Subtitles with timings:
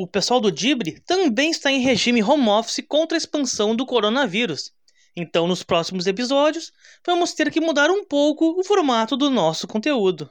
[0.00, 4.72] O pessoal do Dibre também está em regime home office contra a expansão do coronavírus.
[5.16, 6.72] Então, nos próximos episódios,
[7.04, 10.30] vamos ter que mudar um pouco o formato do nosso conteúdo.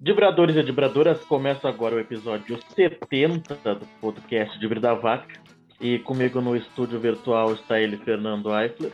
[0.00, 5.40] Dibradores e Dibradoras, começa agora o episódio 70 do podcast Dibre da Vaca.
[5.80, 8.92] E comigo no estúdio virtual está ele, Fernando Eifler.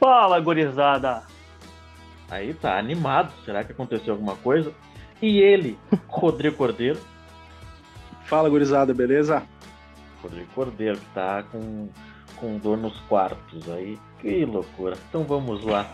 [0.00, 1.26] Fala, gurizada!
[2.30, 4.72] Aí tá animado, será que aconteceu alguma coisa?
[5.20, 5.78] E ele,
[6.08, 7.11] Rodrigo Cordeiro.
[8.32, 9.46] Fala, gurizada, beleza?
[10.22, 11.90] Rodrigo Cordeiro, que tá com,
[12.36, 13.98] com dor nos quartos aí.
[14.22, 14.96] Que loucura.
[15.06, 15.86] Então vamos lá.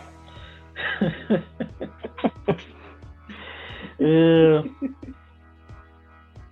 [3.99, 4.63] é...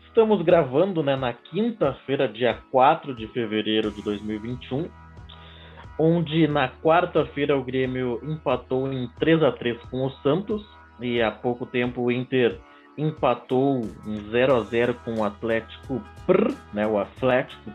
[0.06, 4.90] Estamos gravando né, na quinta-feira, dia 4 de fevereiro de 2021,
[5.98, 10.68] onde na quarta-feira o Grêmio empatou em 3 a 3 com o Santos
[11.00, 12.60] e há pouco tempo o Inter
[12.98, 16.02] empatou em 0 a 0 com o Atlético
[16.74, 17.72] né, o Atlético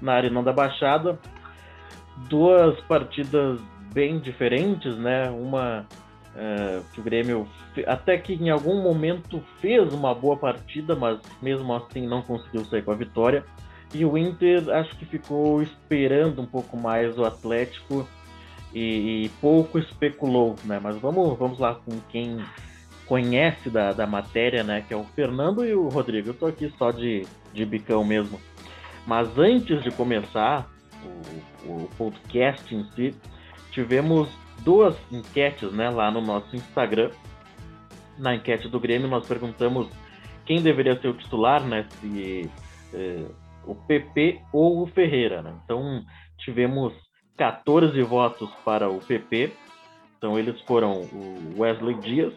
[0.00, 1.18] na Arena da Baixada.
[2.28, 3.60] Duas partidas
[3.92, 5.30] bem diferentes, né?
[5.30, 5.86] Uma
[6.34, 7.48] uh, que o Grêmio
[7.86, 12.82] até que em algum momento fez uma boa partida, mas mesmo assim não conseguiu sair
[12.82, 13.44] com a vitória.
[13.94, 18.06] E o Inter acho que ficou esperando um pouco mais o Atlético
[18.74, 20.80] e, e pouco especulou, né?
[20.82, 22.38] Mas vamos, vamos lá com quem
[23.08, 24.84] conhece da, da matéria, né?
[24.86, 26.28] Que é o Fernando e o Rodrigo.
[26.28, 28.38] Eu tô aqui só de, de bicão mesmo.
[29.06, 30.68] Mas antes de começar
[31.64, 33.14] o, o podcast em si,
[33.70, 34.28] tivemos
[34.62, 37.10] duas enquetes né, lá no nosso Instagram.
[38.18, 39.88] Na enquete do Grêmio, nós perguntamos
[40.44, 41.86] quem deveria ser o titular, né?
[42.00, 42.50] Se
[42.92, 43.26] eh,
[43.64, 45.40] o PP ou o Ferreira.
[45.42, 45.54] Né?
[45.64, 46.04] Então,
[46.38, 46.92] tivemos
[47.36, 49.52] 14 votos para o PP.
[50.16, 52.34] Então, eles foram o Wesley Dias,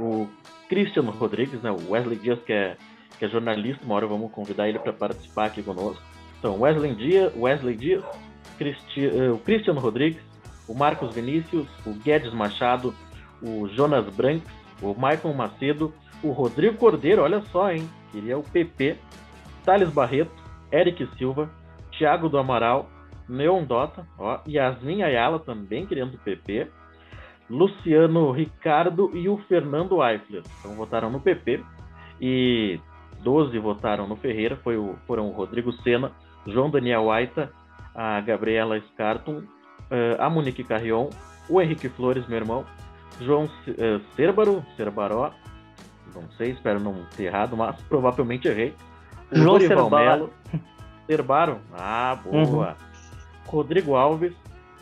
[0.00, 0.28] o
[0.68, 1.70] Cristiano Rodrigues, né?
[1.70, 2.76] O Wesley Dias, que é,
[3.18, 6.02] que é jornalista, uma hora vamos convidar ele para participar aqui conosco.
[6.38, 10.22] Então, Wesley Dias, Wesley Dias uh, o Cristiano Rodrigues,
[10.68, 12.94] o Marcos Vinícius, o Guedes Machado,
[13.42, 14.48] o Jonas Branks,
[14.82, 17.88] o Michael Macedo, o Rodrigo Cordeiro, olha só, hein?
[18.12, 18.96] Queria o PP,
[19.64, 20.32] Thales Barreto,
[20.72, 21.50] Eric Silva,
[21.96, 22.88] Thiago do Amaral,
[23.28, 26.68] Neon Dota, ó, Yasmin Ayala também querendo o PP,
[27.50, 30.42] Luciano Ricardo e o Fernando Eifler.
[30.60, 31.60] Então votaram no PP
[32.20, 32.78] e
[33.22, 36.12] 12 votaram no Ferreira, foi o, foram o Rodrigo Sena,
[36.46, 37.52] João Daniel Aita,
[37.94, 41.10] a Gabriela Scarton, uh, a Monique Carrion,
[41.48, 42.64] o Henrique Flores, meu irmão,
[43.20, 45.32] João uh, Cerbaro, Cerbaró,
[46.14, 48.74] não sei, espero não ter errado, mas provavelmente errei.
[49.30, 50.30] O João Dorival Melo,
[51.06, 52.68] Cerbaro, ah, boa.
[52.68, 52.74] Uhum.
[53.46, 54.32] Rodrigo Alves,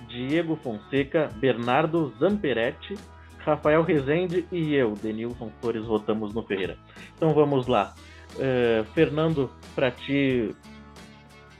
[0.09, 2.97] Diego Fonseca, Bernardo Zamperetti,
[3.39, 6.77] Rafael Rezende e eu, Denilson Flores, votamos no Ferreira.
[7.17, 7.95] Então vamos lá.
[8.35, 10.55] Uh, Fernando, para ti,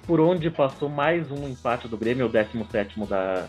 [0.07, 3.49] por onde passou mais um empate do Grêmio, o 17 da,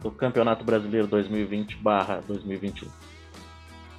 [0.00, 2.88] do Campeonato Brasileiro 2020-2021?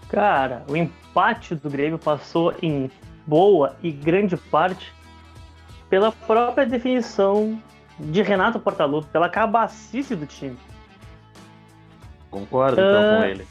[0.10, 2.90] Cara, o empate do Grêmio passou em
[3.26, 4.94] boa e grande parte
[5.90, 7.62] pela própria definição
[8.00, 10.58] de Renato Portaluppi, pela cabacice do time.
[12.30, 13.48] Concordo uh, então com ah, ele.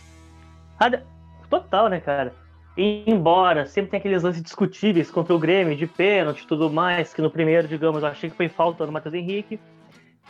[1.48, 2.32] Total, né, cara?
[2.76, 7.22] embora sempre tem aqueles lances discutíveis contra o Grêmio, de pênalti e tudo mais, que
[7.22, 9.58] no primeiro, digamos, eu achei que foi falta no Matheus Henrique.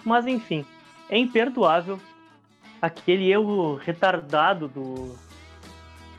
[0.04, 0.64] Mas enfim,
[1.10, 1.98] é imperdoável
[2.80, 5.16] aquele erro retardado do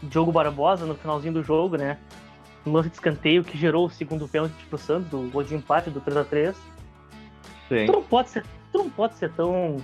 [0.04, 1.98] Diogo Barbosa no finalzinho do jogo, né?
[2.66, 5.90] Um lance de escanteio que gerou o segundo pênalti pro Santos, do gol de empate
[5.90, 6.58] do 3 a 3
[7.70, 7.86] Sim.
[7.86, 9.78] Tu não pode ser, tu não pode ser tão.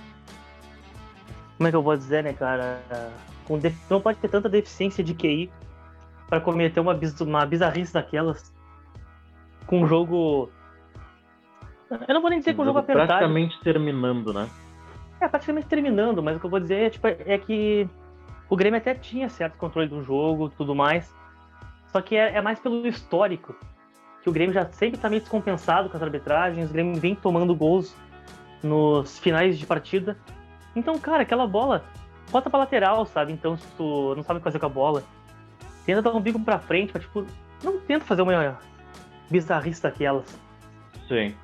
[1.56, 2.80] Como é que eu vou dizer, né, cara?
[3.46, 3.74] Com def...
[3.90, 5.50] Não pode ter tanta deficiência de QI
[6.28, 8.52] para cometer uma, biz, uma bizarrice daquelas
[9.66, 10.50] com um jogo.
[12.08, 13.06] Eu não vou nem dizer com um jogo apertado.
[13.06, 14.48] Praticamente terminando, né?
[15.20, 17.88] É, praticamente terminando, mas o que eu vou dizer é, tipo, é que
[18.48, 21.14] o Grêmio até tinha certo controle do jogo tudo mais.
[21.88, 23.54] Só que é, é mais pelo histórico.
[24.24, 27.54] Que o Grêmio já sempre tá meio descompensado com as arbitragens, o Grêmio vem tomando
[27.54, 27.94] gols
[28.62, 30.16] nos finais de partida.
[30.74, 31.84] Então, cara, aquela bola,
[32.32, 33.32] bota pra lateral, sabe?
[33.32, 35.04] Então, se tu não sabe o que fazer com a bola,
[35.84, 37.26] tenta dar um bico pra frente, mas, tipo,
[37.62, 38.58] não tenta fazer uma
[39.30, 40.40] bizarrice daquelas.
[41.06, 41.34] Sim.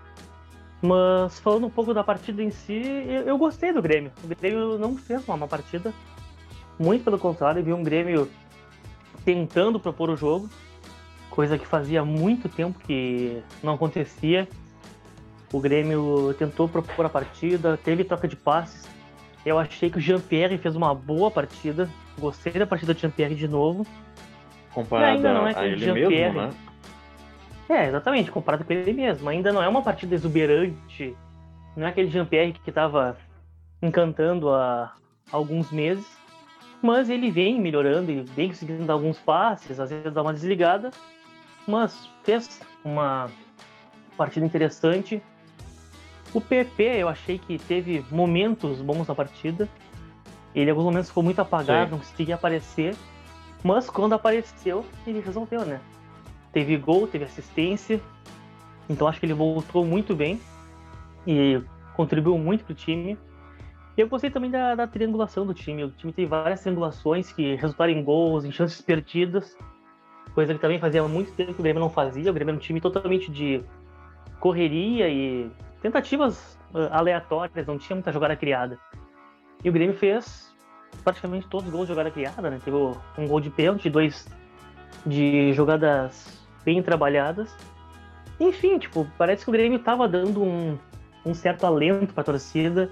[0.81, 4.11] Mas falando um pouco da partida em si, eu, eu gostei do Grêmio.
[4.25, 5.93] O Grêmio não fez uma má partida.
[6.79, 8.31] Muito pelo contrário, vi um Grêmio
[9.23, 10.49] tentando propor o jogo,
[11.31, 14.49] coisa que fazia muito tempo que não acontecia.
[15.53, 18.88] O Grêmio tentou propor a partida, teve troca de passes.
[19.44, 21.88] Eu achei que o Jean-Pierre fez uma boa partida.
[22.19, 23.87] Gostei da partida do Jean-Pierre de novo
[24.73, 26.50] comparado não é a ele mesmo, né?
[27.69, 29.29] É, exatamente, comparado com ele mesmo.
[29.29, 31.17] Ainda não é uma partida exuberante.
[31.77, 33.17] Não é aquele Jean-Pierre que estava
[33.81, 34.93] encantando há
[35.31, 36.06] alguns meses.
[36.82, 40.91] Mas ele vem melhorando, ele vem conseguindo dar alguns passes, às vezes dá uma desligada.
[41.66, 43.30] Mas fez uma
[44.16, 45.22] partida interessante.
[46.32, 49.68] O PP, eu achei que teve momentos bons na partida.
[50.54, 51.90] Ele, em alguns momentos, ficou muito apagado, Sim.
[51.92, 52.94] não conseguia aparecer.
[53.62, 55.80] Mas quando apareceu, ele resolveu, né?
[56.52, 58.00] Teve gol, teve assistência.
[58.88, 60.40] Então acho que ele voltou muito bem
[61.26, 61.62] e
[61.94, 63.18] contribuiu muito pro time.
[63.96, 65.84] E eu gostei também da, da, triangulação do time.
[65.84, 69.56] O time teve várias triangulações que resultaram em gols, em chances perdidas.
[70.35, 72.31] Coisa que também fazia muito tempo que o Grêmio não fazia.
[72.31, 73.62] O Grêmio era um time totalmente de
[74.38, 75.50] correria e
[75.82, 78.79] tentativas uh, aleatórias, não tinha muita jogada criada.
[79.62, 80.55] E o Grêmio fez
[81.05, 82.61] praticamente todos os gols de jogada criada, né?
[82.65, 84.27] Teve um gol de pênalti, dois
[85.06, 87.55] de jogadas bem trabalhadas.
[88.38, 90.79] Enfim, tipo, parece que o Grêmio tava dando um,
[91.25, 92.91] um certo alento pra torcida.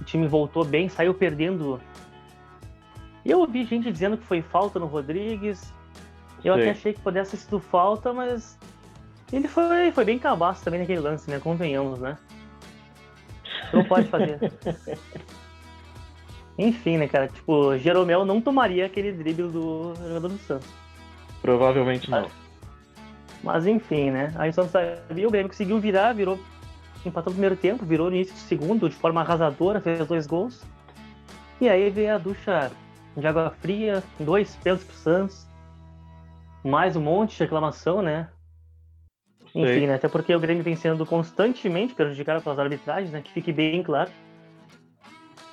[0.00, 1.80] O time voltou bem, saiu perdendo.
[3.24, 5.72] Eu ouvi gente dizendo que foi falta no Rodrigues.
[6.44, 6.60] Eu Sim.
[6.60, 8.56] até achei que pudesse ter sido falta, mas
[9.32, 11.40] ele foi, foi bem cabaço também naquele lance, né?
[11.40, 12.16] Convenhamos, né?
[13.72, 14.38] Não pode fazer.
[16.58, 17.28] Enfim, né, cara?
[17.28, 20.68] Tipo, Jeromel não tomaria aquele drible do jogador do Santos.
[21.42, 22.28] Provavelmente não.
[23.42, 24.32] Mas enfim, né?
[24.36, 26.38] Aí o Santos sabia, o Grêmio conseguiu virar, virou,
[27.04, 30.64] empatou no primeiro tempo, virou no início do segundo, de forma arrasadora, fez dois gols.
[31.60, 32.72] E aí veio a ducha
[33.16, 35.46] de água fria, dois pênaltis pro Santos.
[36.66, 38.28] Mais um monte de reclamação, né?
[39.54, 39.94] Enfim, né?
[39.94, 43.22] Até porque o Grêmio vem sendo constantemente prejudicado pelas arbitragens, né?
[43.22, 44.10] Que fique bem claro.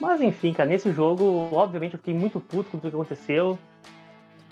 [0.02, 3.60] Mas enfim, cara, nesse jogo, obviamente eu fiquei muito puto com tudo que aconteceu.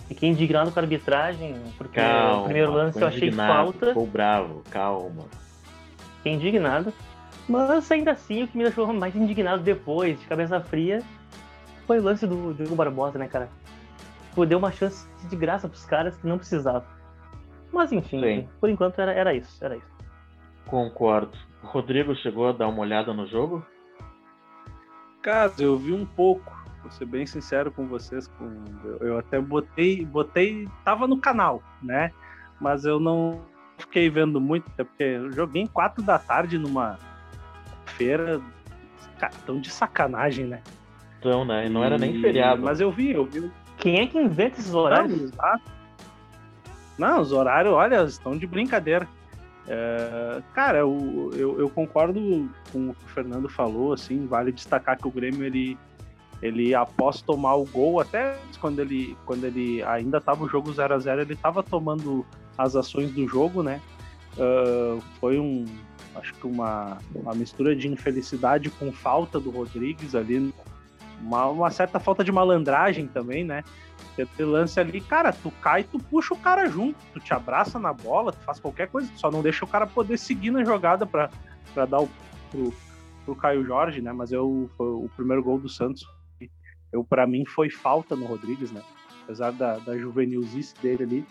[0.08, 3.88] Fiquei indignado com a arbitragem, porque calma, o primeiro lance eu achei falta.
[3.88, 5.25] Ficou bravo, calma.
[6.18, 6.94] Fiquei indignado.
[7.50, 11.02] Mas ainda assim, o que me deixou mais indignado depois, de cabeça fria,
[11.88, 13.50] foi o lance do Diogo Barbosa, né, cara?
[14.33, 16.88] Pô, deu uma chance de graça pros caras que não precisavam.
[17.72, 18.50] Mas enfim, Sim.
[18.60, 19.92] por enquanto era, era isso, era isso.
[20.66, 21.38] Concordo.
[21.63, 23.66] O Rodrigo chegou a dar uma olhada no jogo?
[25.22, 26.60] Cara, eu vi um pouco.
[26.81, 28.28] Vou ser bem sincero com vocês.
[28.28, 28.66] Com...
[28.83, 30.68] Eu, eu até botei, botei.
[30.84, 32.12] Tava no canal, né?
[32.60, 33.42] Mas eu não
[33.77, 36.98] fiquei vendo muito, até porque eu joguei em quatro da tarde numa
[37.86, 38.42] feira.
[39.19, 40.62] Cara, tão de sacanagem, né?
[41.19, 41.68] Então, né?
[41.68, 42.63] E não era nem feriado.
[42.63, 43.51] Mas eu vi, eu vi.
[43.81, 45.31] Quem é que inventa esses horários?
[45.31, 45.60] Não,
[46.98, 49.07] não, os horários, olha, estão de brincadeira.
[49.68, 54.98] É, cara, eu, eu, eu, concordo com o que o Fernando falou, assim, vale destacar
[54.98, 55.78] que o Grêmio, ele,
[56.42, 60.94] ele após tomar o gol, até quando ele, quando ele ainda estava o jogo 0
[60.94, 62.25] a 0 ele estava tomando
[62.57, 63.81] as ações do jogo, né?
[64.38, 65.66] Uh, foi um,
[66.16, 70.54] acho que uma, uma mistura de infelicidade com falta do Rodrigues ali,
[71.21, 73.63] uma, uma certa falta de malandragem também, né?
[74.15, 77.94] Porque lance ali, cara, tu cai, tu puxa o cara junto, tu te abraça na
[77.94, 81.29] bola, tu faz qualquer coisa, só não deixa o cara poder seguir na jogada para
[81.85, 82.10] dar o,
[82.50, 82.74] pro,
[83.25, 84.12] pro Caio Jorge, né?
[84.12, 86.05] Mas eu, o primeiro gol do Santos,
[86.91, 88.81] eu para mim foi falta no Rodrigues, né?
[89.24, 91.25] Apesar da, da juvenilzice dele ali.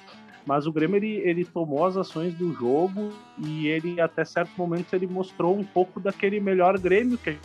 [0.47, 4.95] Mas o Grêmio ele, ele tomou as ações do jogo e ele até certo momento
[4.95, 7.45] ele mostrou um pouco daquele melhor Grêmio que a gente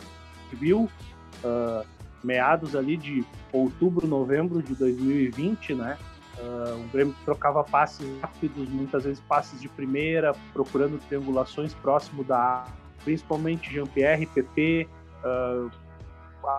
[0.52, 0.88] viu.
[1.44, 5.98] Uh, meados ali de outubro, novembro de 2020, né?
[6.38, 12.64] Uh, o Grêmio trocava passes rápidos, muitas vezes passes de primeira, procurando triangulações próximo da
[13.04, 14.88] principalmente Jean-Pierre, PP,
[15.24, 15.70] uh,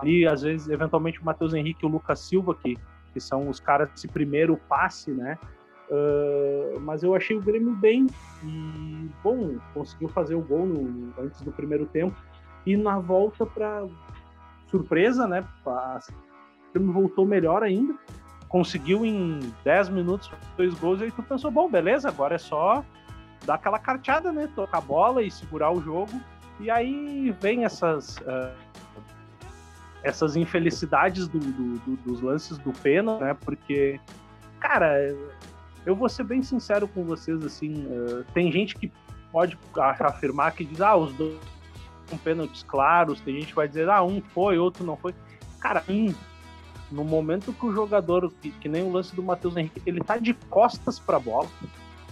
[0.00, 2.76] ali às vezes eventualmente o Matheus Henrique e o Lucas Silva, que,
[3.12, 5.38] que são os caras desse primeiro passe, né?
[5.90, 8.06] Uh, mas eu achei o Grêmio bem
[8.42, 12.16] e, bom, conseguiu fazer o gol no, antes do primeiro tempo
[12.66, 13.86] e na volta para
[14.70, 15.44] surpresa, né?
[15.64, 17.94] O voltou melhor ainda.
[18.48, 22.84] Conseguiu em 10 minutos dois gols e aí tu pensou, bom, beleza, agora é só
[23.44, 24.48] dar aquela carteada, né?
[24.54, 26.12] Tocar a bola e segurar o jogo.
[26.60, 28.54] E aí vem essas, uh,
[30.02, 33.34] essas infelicidades do, do, do, dos lances do pênalti, né?
[33.34, 34.00] Porque,
[34.60, 35.14] cara,
[35.84, 38.90] eu vou ser bem sincero com vocês, assim, uh, tem gente que
[39.30, 41.38] pode afirmar que diz, ah, os dois
[42.08, 45.14] com pênaltis claros, tem gente que vai dizer, ah, um foi, outro não foi.
[45.60, 46.14] Cara, um,
[46.90, 50.16] no momento que o jogador, que, que nem o lance do Matheus Henrique, ele tá
[50.16, 51.48] de costas pra bola,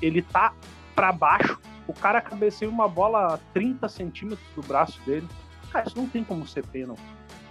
[0.00, 0.52] ele tá
[0.94, 5.26] para baixo, o cara cabeceia uma bola a 30 centímetros do braço dele.
[5.70, 7.02] Cara, isso não tem como ser pênalti,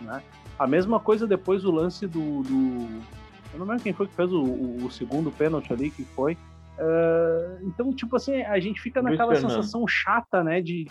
[0.01, 0.21] né?
[0.57, 3.01] A mesma coisa depois do lance do, do...
[3.53, 6.37] Eu não lembro quem foi que fez o, o, o segundo pênalti ali, que foi,
[6.77, 10.87] Uh, então, tipo assim, a gente fica naquela sensação chata, né, de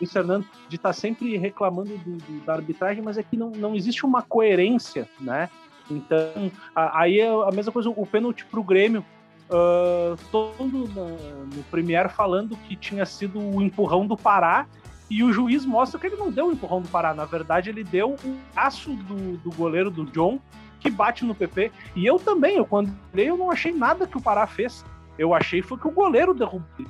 [0.00, 3.50] Luiz Fernando de estar tá sempre reclamando do, do, da arbitragem, mas é que não,
[3.50, 5.48] não existe uma coerência, né?
[5.90, 9.04] Então, a, aí é a mesma coisa, o pênalti pro Grêmio,
[9.50, 14.66] uh, todo no, no Premier falando que tinha sido o empurrão do Pará,
[15.08, 17.84] e o juiz mostra que ele não deu o empurrão do Pará, na verdade ele
[17.84, 20.40] deu o aço do, do goleiro do John,
[20.80, 24.16] que bate no PP, e eu também, eu quando olhei, eu não achei nada que
[24.16, 24.84] o Pará fez,
[25.18, 26.86] eu achei foi que o goleiro derrubou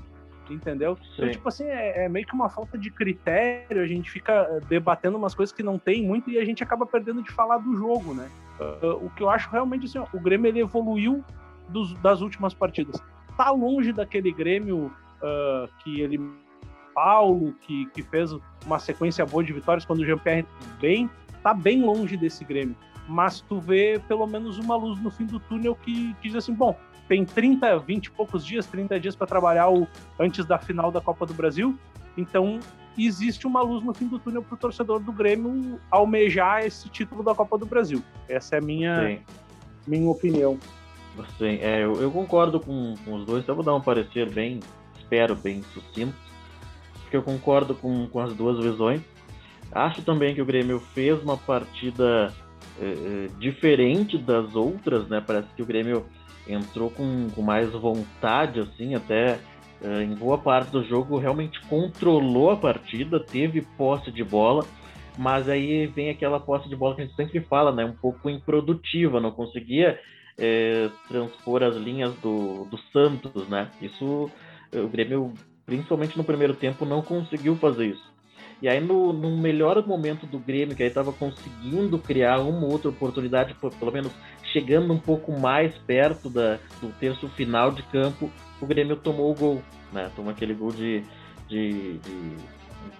[0.52, 0.98] entendeu?
[1.14, 4.60] Então, tipo assim, é, é, meio que uma falta de critério, a gente fica eh,
[4.68, 7.74] debatendo umas coisas que não tem muito e a gente acaba perdendo de falar do
[7.76, 8.30] jogo, né?
[8.58, 11.22] Uh, o que eu acho realmente assim, ó, o Grêmio ele evoluiu
[11.68, 13.02] dos, das últimas partidas.
[13.36, 16.18] Tá longe daquele Grêmio uh, que ele
[16.94, 18.34] Paulo, que, que fez
[18.64, 20.46] uma sequência boa de vitórias quando o Jean-Pierre
[20.80, 21.10] bem,
[21.42, 22.74] tá bem longe desse Grêmio.
[23.06, 26.54] Mas tu vê pelo menos uma luz no fim do túnel que, que diz assim,
[26.54, 26.74] bom,
[27.08, 29.86] tem 30, 20 e poucos dias, 30 dias para trabalhar o,
[30.18, 31.78] antes da final da Copa do Brasil.
[32.16, 32.58] Então,
[32.98, 37.22] existe uma luz no fim do túnel para o torcedor do Grêmio almejar esse título
[37.22, 38.02] da Copa do Brasil.
[38.28, 39.20] Essa é a minha,
[39.86, 40.58] minha opinião.
[41.38, 43.46] Sim, é, eu, eu, concordo com, com, os dois.
[43.46, 44.60] Eu vou dar um parecer bem,
[44.98, 46.14] espero, bem sucinto,
[47.02, 49.00] porque eu concordo com, com as duas visões.
[49.72, 52.32] Acho também que o Grêmio fez uma partida
[52.80, 55.22] é, é diferente das outras, né?
[55.26, 56.04] Parece que o Grêmio
[56.48, 59.38] entrou com, com mais vontade, assim, até
[59.82, 64.64] uh, em boa parte do jogo realmente controlou a partida, teve posse de bola,
[65.18, 67.84] mas aí vem aquela posse de bola que a gente sempre fala, né?
[67.84, 69.98] Um pouco improdutiva, não conseguia
[70.38, 73.70] é, transpor as linhas do, do Santos, né?
[73.80, 74.30] Isso
[74.74, 75.32] o Grêmio,
[75.64, 78.16] principalmente no primeiro tempo, não conseguiu fazer isso.
[78.60, 82.88] E aí, no, no melhor momento do Grêmio, que aí estava conseguindo criar uma outra
[82.88, 84.12] oportunidade, pelo menos
[84.56, 89.34] chegando um pouco mais perto da, do terço final de campo, o Grêmio tomou o
[89.34, 89.62] gol.
[89.92, 90.10] Né?
[90.16, 91.04] Tomou aquele gol de,
[91.46, 92.36] de, de,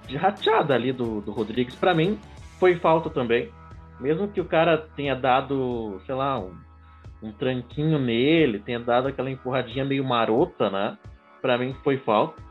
[0.08, 1.74] de rateada ali do, do Rodrigues.
[1.74, 2.18] Para mim,
[2.60, 3.50] foi falta também.
[3.98, 6.54] Mesmo que o cara tenha dado, sei lá, um,
[7.22, 10.98] um tranquinho nele, tenha dado aquela empurradinha meio marota, né?
[11.40, 12.42] Para mim foi falta.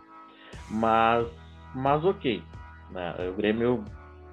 [0.72, 1.28] Mas,
[1.76, 2.42] mas ok.
[2.90, 3.14] Né?
[3.30, 3.84] O Grêmio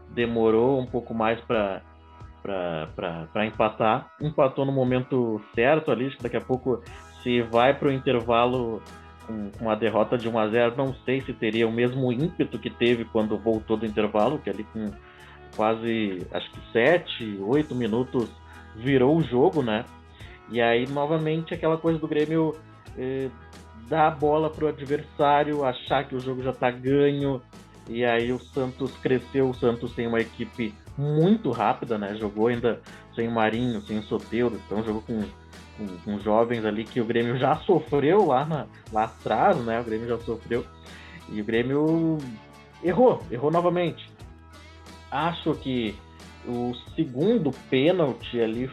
[0.09, 1.83] demorou um pouco mais para
[2.42, 4.11] para empatar.
[4.20, 6.82] Empatou no momento certo ali, daqui a pouco
[7.22, 8.82] se vai para o intervalo
[9.26, 12.58] com, com uma derrota de 1 a 0 não sei se teria o mesmo ímpeto
[12.58, 14.90] que teve quando voltou do intervalo, que ali com
[15.56, 18.28] quase, acho que 7, 8 minutos
[18.75, 19.84] virou o jogo, né?
[20.50, 22.54] E aí, novamente, aquela coisa do Grêmio
[22.99, 23.28] eh,
[23.88, 27.40] dar a bola para o adversário, achar que o jogo já está ganho,
[27.88, 32.14] e aí o Santos cresceu, o Santos tem uma equipe muito rápida, né?
[32.16, 32.80] Jogou ainda
[33.14, 35.22] sem Marinho, sem Soteudo, então jogou com,
[35.76, 39.80] com, com, jovens ali que o Grêmio já sofreu lá, na, lá atrás, né?
[39.80, 40.64] O Grêmio já sofreu.
[41.28, 42.18] E o Grêmio
[42.82, 44.11] errou, errou novamente.
[45.11, 45.94] Acho que
[46.46, 48.70] o segundo pênalti ali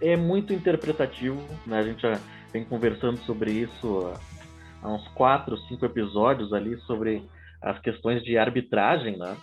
[0.00, 1.78] é muito interpretativo, né?
[1.78, 2.18] A gente já
[2.52, 4.12] vem conversando sobre isso
[4.82, 7.26] há uns quatro, cinco episódios ali sobre
[7.60, 9.36] as questões de arbitragem, né?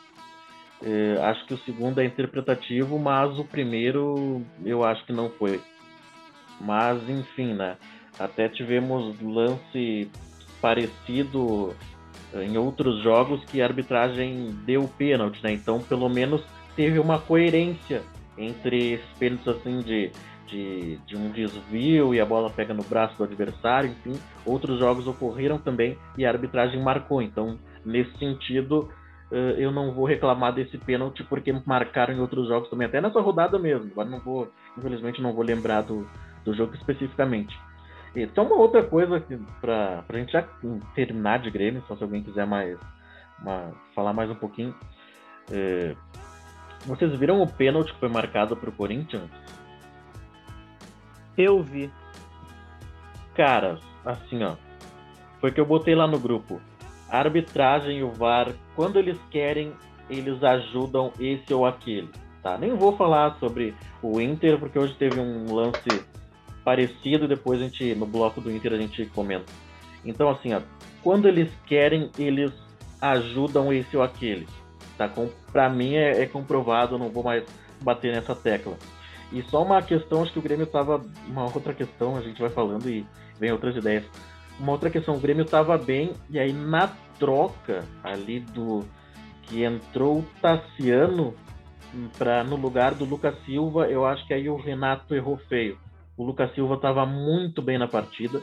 [0.84, 5.62] É, acho que o segundo é interpretativo, mas o primeiro eu acho que não foi.
[6.60, 7.78] Mas enfim, né?
[8.20, 10.10] Até tivemos lance
[10.60, 11.76] parecido
[12.34, 15.52] é, em outros jogos que a arbitragem deu pênalti, né?
[15.52, 16.44] Então pelo menos
[16.76, 18.02] teve uma coerência
[18.38, 20.12] entre esses pênaltis assim de,
[20.48, 24.20] de, de, um desvio e a bola pega no braço do adversário, enfim.
[24.46, 27.22] Outros jogos ocorreram também e a arbitragem marcou.
[27.22, 29.01] Então Nesse sentido, eh,
[29.32, 33.58] eu não vou reclamar desse pênalti porque marcaram em outros jogos também, até nessa rodada
[33.58, 33.90] mesmo.
[33.92, 36.06] Agora não vou, infelizmente, não vou lembrar do,
[36.44, 37.58] do jogo especificamente.
[38.16, 39.24] Então, uma outra coisa
[39.62, 40.44] para a gente já
[40.94, 42.78] terminar de Grêmio, só se alguém quiser mais
[43.40, 44.76] uma, falar mais um pouquinho.
[45.50, 45.96] É,
[46.86, 49.30] vocês viram o pênalti que foi marcado para o Corinthians?
[51.38, 51.90] Eu vi.
[53.34, 54.56] Cara, assim, ó.
[55.40, 56.62] Foi que eu botei lá no grupo
[57.12, 59.74] a arbitragem e o VAR, quando eles querem,
[60.10, 62.10] eles ajudam esse ou aquele.
[62.42, 62.58] Tá?
[62.58, 66.06] Nem vou falar sobre o Inter, porque hoje teve um lance
[66.64, 69.52] parecido, depois a gente, no bloco do Inter, a gente comenta.
[70.06, 70.62] Então, assim, ó,
[71.04, 72.52] quando eles querem, eles
[73.02, 74.48] ajudam esse ou aquele.
[74.98, 75.10] Tá?
[75.10, 77.44] Com, pra mim é, é comprovado, não vou mais
[77.82, 78.78] bater nessa tecla.
[79.34, 81.04] E só uma questão, acho que o Grêmio tava.
[81.28, 83.06] Uma outra questão, a gente vai falando e
[83.40, 84.06] vem outras ideias
[84.62, 86.88] uma outra questão, o Grêmio estava bem, e aí na
[87.18, 88.86] troca ali do
[89.44, 91.34] que entrou o Tassiano
[92.18, 95.78] para no lugar do Lucas Silva, eu acho que aí o Renato errou feio.
[96.16, 98.42] O Lucas Silva estava muito bem na partida.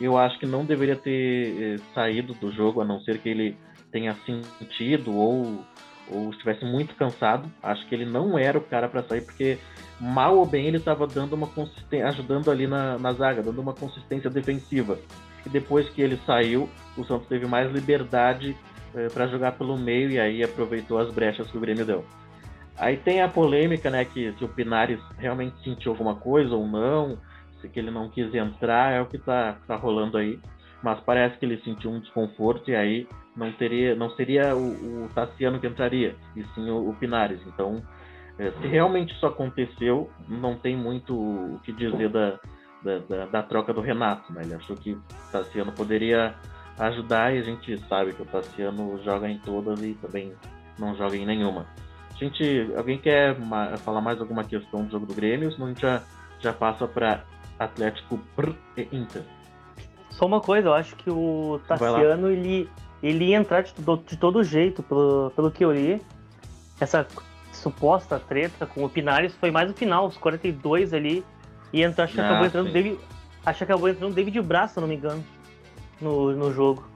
[0.00, 3.56] Eu acho que não deveria ter eh, saído do jogo, a não ser que ele
[3.90, 5.64] tenha sentido ou,
[6.08, 7.50] ou estivesse muito cansado.
[7.62, 9.58] Acho que ele não era o cara para sair, porque
[9.98, 13.74] mal ou bem ele estava dando uma consistência, ajudando ali na, na zaga, dando uma
[13.74, 14.98] consistência defensiva.
[15.52, 18.56] Depois que ele saiu, o Santos teve mais liberdade
[18.94, 22.04] eh, para jogar pelo meio e aí aproveitou as brechas que o Grêmio deu.
[22.76, 27.18] Aí tem a polêmica, né, que se o Pinares realmente sentiu alguma coisa ou não,
[27.60, 30.38] se que ele não quis entrar, é o que tá, tá rolando aí.
[30.80, 35.08] Mas parece que ele sentiu um desconforto e aí não teria, não seria o, o
[35.12, 37.40] Tassiano que entraria, e sim o, o Pinares.
[37.46, 37.82] Então,
[38.38, 42.38] é, se realmente isso aconteceu, não tem muito o que dizer da,
[42.82, 44.42] da, da, da troca do Renato, né?
[44.42, 46.34] Ele achou que o Tassiano poderia
[46.78, 50.32] ajudar e a gente sabe que o Tassiano joga em todas e também
[50.78, 51.66] não joga em nenhuma.
[52.18, 53.36] Gente, alguém quer
[53.78, 55.52] falar mais alguma questão do jogo do Grêmio?
[55.52, 56.02] Senão a gente já,
[56.40, 57.24] já passa para
[57.58, 58.20] Atlético
[58.76, 59.22] e Inter.
[60.10, 62.68] Só uma coisa, eu acho que o Tassiano ele,
[63.02, 63.72] ele ia entrar de,
[64.06, 66.02] de todo jeito, pelo, pelo que eu li.
[66.80, 67.06] Essa
[67.52, 71.24] suposta treta com o Pinares foi mais no final, os 42 ali.
[71.72, 72.98] E entrou, acho que ah, acabou entrando David,
[73.44, 75.24] acho que acabou entrando David Braz, se não me engano,
[76.00, 76.88] no, no jogo.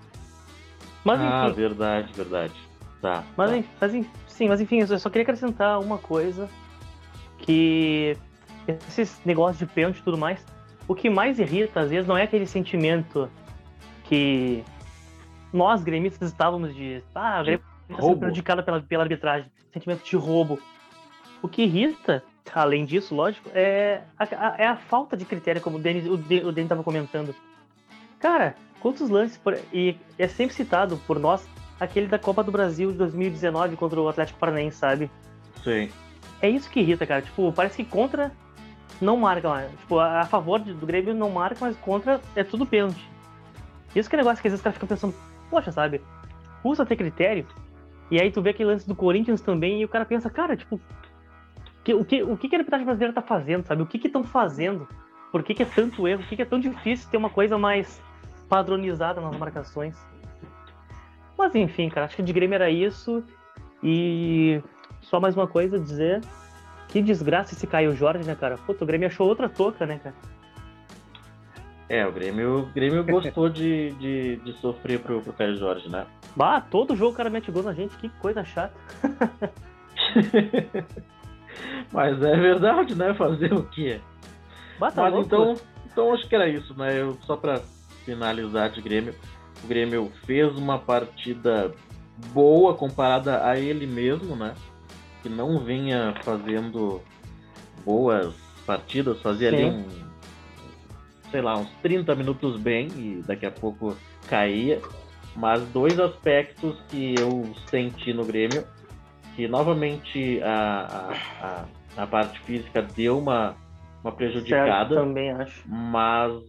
[1.05, 2.55] Mas, ah, enfim, verdade, verdade.
[3.00, 3.25] Tá.
[3.37, 3.73] Mas, tá.
[3.81, 6.49] mas, sim, mas enfim, eu só queria acrescentar uma coisa
[7.38, 8.17] que
[8.67, 10.45] esses negócios de pênalti e tudo mais,
[10.87, 13.29] o que mais irrita às vezes não é aquele sentimento
[14.05, 14.64] que
[15.52, 20.17] nós gremistas estávamos de ah, a Grêmio está sendo prejudicada pela, pela arbitragem, sentimento de
[20.17, 20.59] roubo.
[21.43, 22.23] O que irrita,
[22.55, 26.83] além disso, lógico, é a, é a falta de critério, como o Denis o estava
[26.83, 27.35] comentando.
[28.19, 31.47] Cara, quantos lances por, e é sempre citado por nós
[31.79, 35.11] aquele da Copa do Brasil de 2019 contra o Atlético Paranaense, sabe?
[35.63, 35.91] Sim.
[36.41, 37.23] É isso que irrita, cara.
[37.23, 38.33] Tipo, parece que contra
[39.00, 39.69] não marca lá.
[39.81, 43.05] Tipo, a favor do Grêmio não marca, mas contra é tudo pênalti.
[43.95, 45.15] Isso que é negócio que às vezes o cara fica pensando,
[45.50, 46.00] poxa, sabe?
[46.65, 47.47] Usa ter critério.
[48.11, 50.81] E aí tu vê aquele lance do Corinthians também e o cara pensa, cara, tipo,
[51.84, 53.82] que, o, que, o que, que a arbitragem brasileira tá fazendo, sabe?
[53.82, 54.86] O que que estão fazendo?
[55.30, 56.21] Por que, que é tanto erro?
[56.21, 58.00] Por que, que é tão difícil ter uma coisa mais
[58.49, 59.97] padronizada nas marcações?
[61.36, 63.25] Mas enfim, cara, acho que de Grêmio era isso.
[63.82, 64.62] E
[65.00, 66.21] só mais uma coisa dizer.
[66.88, 68.58] Que desgraça esse Caio Jorge, né, cara?
[68.58, 70.14] Puta, o Grêmio achou outra toca, né, cara?
[71.88, 76.06] É, o Grêmio, o Grêmio gostou de, de, de, sofrer pro, pro Caio Jorge, né?
[76.36, 78.75] Bah, todo jogo o cara mete gol na gente, que coisa chata.
[81.93, 83.15] Mas é verdade, né?
[83.15, 84.00] Fazer o quê?
[84.78, 85.26] Bah, tá Mas louco.
[85.26, 85.54] então,
[85.91, 87.00] então acho que era isso, né?
[87.00, 87.60] Eu, só pra
[88.04, 89.15] finalizar de Grêmio,
[89.62, 91.73] o Grêmio fez uma partida
[92.32, 94.54] boa comparada a ele mesmo, né?
[95.23, 97.00] que não vinha fazendo
[97.84, 98.34] boas
[98.67, 99.56] partidas, fazia Sim.
[99.56, 99.88] ali um,
[101.30, 103.97] sei lá, uns 30 minutos bem e daqui a pouco
[104.28, 104.80] caía.
[105.34, 108.65] Mas dois aspectos que eu senti no Grêmio,
[109.34, 110.86] que novamente a,
[111.40, 111.66] a,
[111.97, 113.56] a, a parte física deu uma,
[114.02, 114.95] uma prejudicada.
[114.95, 115.62] Certo, também acho.
[115.68, 116.42] Mas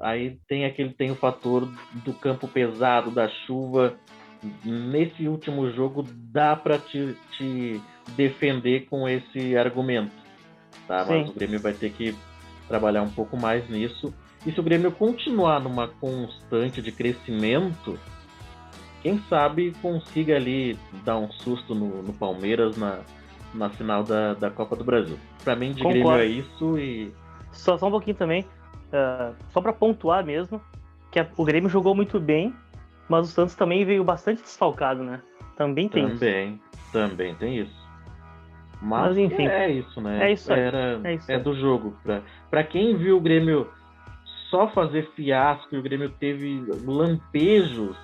[0.00, 1.68] aí tem aquele tem o fator
[2.04, 3.94] do campo pesado, da chuva.
[4.64, 7.80] Nesse último jogo dá para te, te
[8.16, 10.12] defender com esse argumento.
[10.86, 11.04] Tá?
[11.06, 12.14] Mas o Grêmio vai ter que
[12.66, 14.14] trabalhar um pouco mais nisso.
[14.46, 17.98] E se o Grêmio continuar numa constante de crescimento,
[19.02, 23.00] quem sabe consiga ali dar um susto no, no Palmeiras na,
[23.54, 25.18] na final da, da Copa do Brasil.
[25.42, 26.08] Para mim, de Concordo.
[26.08, 27.12] Grêmio é isso e.
[27.52, 30.60] Só, só um pouquinho também, uh, só para pontuar mesmo,
[31.10, 32.54] que a, o Grêmio jogou muito bem,
[33.08, 35.20] mas o Santos também veio bastante desfalcado, né?
[35.56, 36.92] Também tem também, isso.
[36.92, 37.80] Também tem isso.
[38.80, 39.46] Mas, Mas enfim.
[39.46, 40.28] É isso, né?
[40.28, 40.52] É isso.
[40.52, 41.94] Era, é, isso é do jogo.
[42.02, 43.68] Pra, pra quem viu o Grêmio
[44.48, 47.96] só fazer fiasco e o Grêmio teve lampejos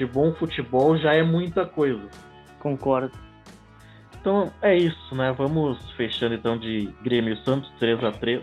[0.00, 2.08] de bom futebol, já é muita coisa.
[2.58, 3.12] Concordo.
[4.18, 5.30] Então é isso, né?
[5.36, 8.42] Vamos fechando então de Grêmio Santos 3 a 3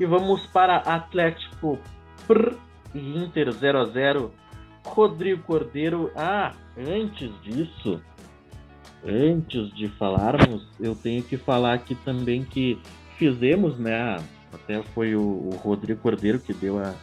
[0.00, 1.78] E vamos para Atlético
[2.26, 2.54] Prr
[2.94, 4.32] e Inter 0 a 0
[4.84, 6.10] Rodrigo Cordeiro.
[6.16, 8.02] Ah, antes disso,
[9.06, 12.80] antes de falarmos, eu tenho que falar aqui também que
[13.18, 14.16] fizemos, né?
[14.52, 16.94] Até foi o, o Rodrigo Cordeiro que deu a,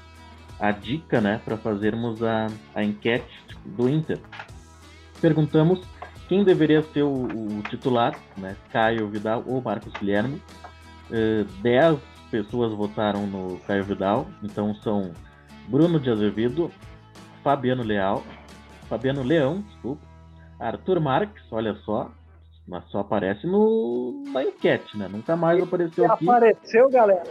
[0.59, 4.19] a dica, né, para fazermos a, a enquete do Inter.
[5.21, 5.81] Perguntamos
[6.27, 10.41] quem deveria ser o, o titular, né, Caio Vidal ou Marcos Guilherme.
[11.09, 11.97] Uh, dez
[12.29, 15.11] pessoas votaram no Caio Vidal, então são
[15.67, 16.71] Bruno de Azevedo,
[17.43, 18.23] Fabiano Leal,
[18.87, 20.01] Fabiano Leão, desculpa,
[20.59, 22.11] Arthur Marques, olha só,
[22.67, 25.07] mas só aparece no, na enquete, né?
[25.09, 26.29] Nunca mais apareceu aqui.
[26.29, 27.23] Apareceu, galera.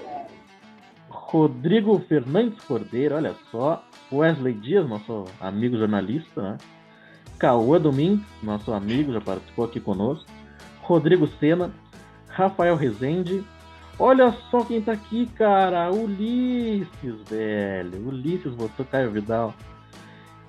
[1.31, 3.85] Rodrigo Fernandes Cordeiro, olha só.
[4.11, 6.59] Wesley Dias, nosso amigo jornalista, né?
[7.39, 10.25] Cauã Domingues, nosso amigo, já participou aqui conosco.
[10.81, 11.71] Rodrigo Sena,
[12.29, 13.45] Rafael Rezende.
[13.99, 15.93] Olha só quem tá aqui, cara.
[15.93, 18.09] Ulisses, velho.
[18.09, 19.53] Ulisses votou Caio Vidal.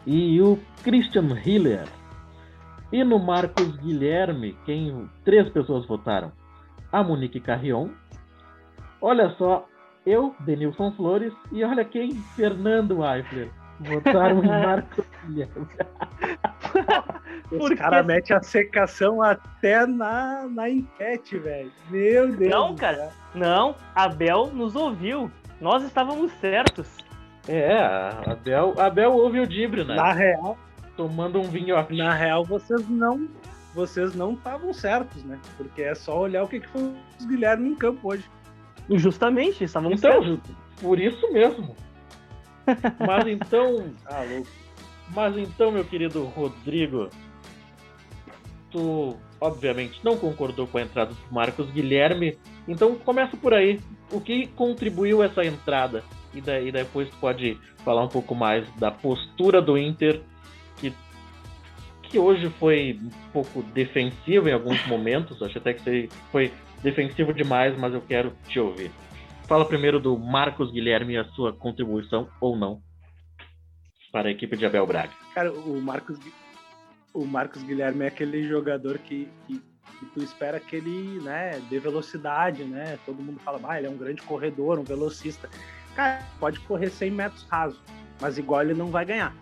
[0.08, 1.90] E o Christian Hiller.
[2.90, 6.32] E no Marcos Guilherme, quem três pessoas votaram?
[6.90, 7.90] A Monique Carrion.
[9.02, 9.68] Olha só,
[10.10, 12.14] eu, Denilson Flores, e olha quem?
[12.36, 13.50] Fernando Eifler.
[13.80, 15.68] Votaram em Marcos Guilherme.
[17.52, 21.72] Os caras metem a secação até na, na enquete, velho.
[21.90, 22.52] Meu Deus.
[22.52, 23.10] Não, cara.
[23.34, 25.32] Não, Abel nos ouviu.
[25.62, 26.98] Nós estávamos certos.
[27.48, 27.80] É,
[28.26, 29.96] Abel, Abel ouve o Dibre, né?
[29.96, 30.58] Na real,
[30.96, 33.30] Tomando um vinho na real, vocês não
[33.74, 35.40] vocês não estavam certos, né?
[35.56, 38.30] Porque é só olhar o que, que foi os Guilherme em campo hoje.
[38.90, 40.52] Justamente, estávamos Então, certos.
[40.82, 41.76] por isso mesmo.
[43.06, 44.48] Mas então, Ah, louco.
[45.16, 47.10] mas então, meu querido Rodrigo,
[48.72, 52.38] tu obviamente não concordou com a entrada do Marcos Guilherme,
[52.68, 53.80] então começa por aí.
[54.12, 56.04] O que contribuiu essa entrada?
[56.34, 60.22] E daí depois tu pode falar um pouco mais da postura do Inter,
[60.78, 60.94] que,
[62.04, 65.42] que hoje foi um pouco defensiva em alguns momentos.
[65.42, 68.92] Acho até que você foi defensivo demais, mas eu quero te ouvir.
[69.48, 72.82] Fala primeiro do Marcos Guilherme e a sua contribuição ou não
[74.12, 75.12] para a equipe de Abel Braga.
[75.34, 76.20] Cara, o Marcos,
[77.14, 79.60] o Marcos Guilherme é aquele jogador que, que,
[80.00, 82.98] que tu espera que ele né, dê velocidade, né?
[83.06, 85.50] Todo mundo fala, ah, ele é um grande corredor, um velocista.
[85.96, 87.80] Cara, pode correr 100 metros raso,
[88.22, 89.36] mas igual ele não vai ganhar.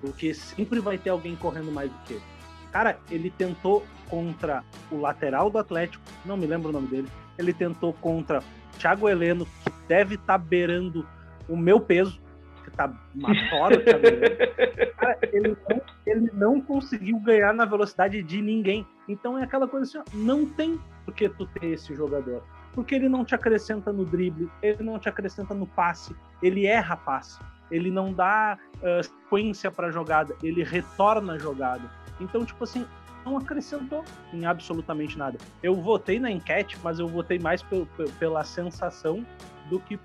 [0.00, 2.35] Porque sempre vai ter alguém correndo mais do que ele.
[2.76, 7.08] Cara, ele tentou contra o lateral do Atlético, não me lembro o nome dele.
[7.38, 11.08] Ele tentou contra o Thiago Heleno, que deve estar beirando
[11.48, 12.20] o meu peso,
[12.62, 13.80] que tá uma tora.
[15.00, 18.86] Cara, ele não, ele não conseguiu ganhar na velocidade de ninguém.
[19.08, 22.44] Então é aquela coisa assim, não tem por que tu ter esse jogador.
[22.74, 26.94] Porque ele não te acrescenta no drible, ele não te acrescenta no passe, ele erra
[26.94, 27.38] passe,
[27.70, 31.90] ele não dá ah, sequência para jogada, ele retorna a jogada.
[32.20, 32.86] Então, tipo assim,
[33.24, 35.36] não acrescentou em absolutamente nada.
[35.62, 39.26] Eu votei na enquete, mas eu votei mais pel- pel- pela sensação
[39.68, 39.98] do que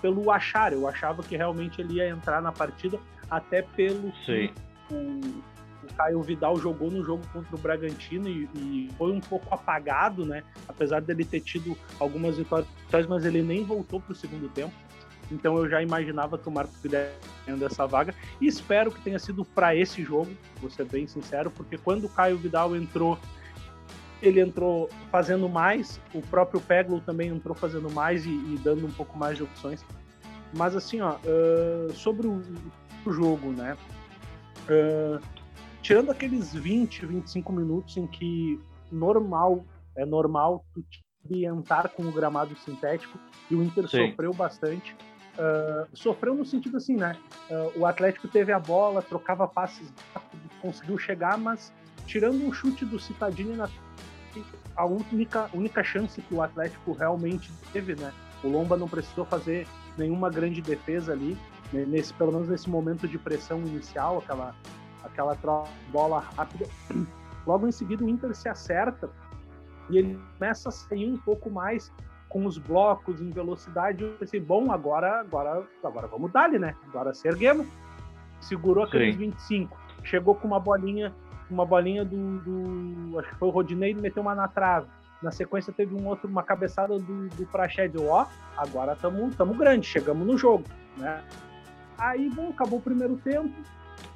[0.00, 0.72] pelo achar.
[0.72, 2.98] Eu achava que realmente ele ia entrar na partida,
[3.30, 4.50] até pelo Sim.
[4.90, 4.94] o,
[5.84, 10.26] o Caio Vidal jogou no jogo contra o Bragantino e, e foi um pouco apagado,
[10.26, 10.42] né?
[10.68, 12.66] Apesar dele ter tido algumas vitórias,
[13.08, 14.74] mas ele nem voltou para o segundo tempo.
[15.30, 17.14] Então eu já imaginava que o Marcos Guilherme
[17.46, 20.30] ia dessa vaga e espero que tenha sido para esse jogo,
[20.60, 23.18] vou ser bem sincero, porque quando o Caio Vidal entrou,
[24.20, 28.90] ele entrou fazendo mais, o próprio Peglo também entrou fazendo mais e, e dando um
[28.90, 29.84] pouco mais de opções.
[30.54, 32.42] Mas assim, ó, ah, sobre o,
[33.06, 33.76] o jogo, né?
[34.68, 35.20] Ah,
[35.80, 39.64] tirando aqueles 20, 25 minutos em que normal,
[39.96, 43.18] é normal tu te ambientar com o gramado sintético
[43.50, 44.10] e o Inter Sim.
[44.10, 44.94] sofreu bastante.
[45.38, 47.16] Ah, sofreu no sentido assim, né?
[47.50, 51.72] Ah, o Atlético teve a bola, trocava passes rápidos, conseguiu chegar, mas
[52.06, 53.68] tirando um chute do Citadini na
[54.74, 58.10] a única, única chance que o Atlético realmente teve, né?
[58.42, 59.66] O Lomba não precisou fazer
[59.98, 61.36] nenhuma grande defesa ali,
[61.72, 64.54] né, nesse, pelo menos nesse momento de pressão inicial, aquela,
[65.04, 66.66] aquela troca bola rápida.
[67.46, 69.10] Logo em seguida o Inter se acerta
[69.90, 71.92] e ele começa a sair um pouco mais
[72.32, 74.02] com os blocos em velocidade.
[74.02, 76.74] Eu pensei, bom, agora, agora, agora vamos dar né?
[76.88, 77.66] Agora se erguemos.
[78.40, 79.30] Segurou aqueles Sim.
[79.30, 79.78] 25.
[80.02, 81.12] Chegou com uma bolinha,
[81.50, 84.86] uma bolinha do, do- Acho que foi o Rodinei, meteu uma na trave.
[85.22, 88.00] Na sequência teve um outro, uma cabeçada do, do Praxedes.
[88.00, 90.64] Ó, agora estamos tamo grande, chegamos no jogo,
[90.96, 91.22] né?
[91.98, 93.52] Aí, bom, acabou o primeiro tempo.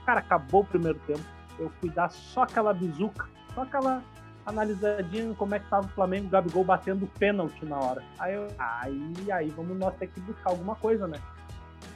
[0.07, 1.21] Cara, acabou o primeiro tempo.
[1.59, 4.03] Eu fui dar só aquela bizuca, só aquela
[4.47, 8.03] analisadinha em como é que tava o Flamengo, o Gabigol batendo pênalti na hora.
[8.19, 11.19] Aí, eu, aí, aí vamos nós ter que buscar alguma coisa, né?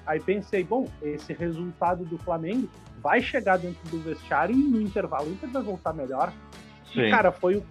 [0.06, 2.68] Aí pensei, bom, esse resultado do Flamengo
[3.00, 6.32] vai chegar dentro do vestiário e no intervalo o Inter vai voltar melhor.
[6.92, 7.02] Sim.
[7.02, 7.62] E, cara, foi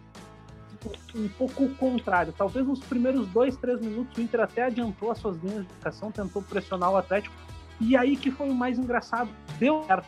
[1.14, 2.34] um pouco o contrário.
[2.38, 6.12] Talvez nos primeiros dois, três minutos o Inter até adiantou as suas linhas de marcação,
[6.12, 7.36] tentou pressionar o Atlético.
[7.82, 9.30] E aí que foi o mais engraçado.
[9.58, 10.08] Deu certo.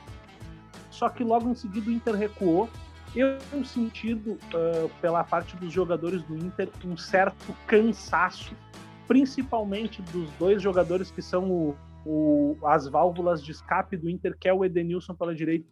[0.89, 2.69] Só que logo em seguida o Inter recuou.
[3.15, 8.55] Eu tenho sentido, ah, pela parte dos jogadores do Inter, um certo cansaço,
[9.07, 14.47] principalmente dos dois jogadores que são o, o- as válvulas de escape do Inter, que
[14.47, 15.65] é o Edenilson pela direita.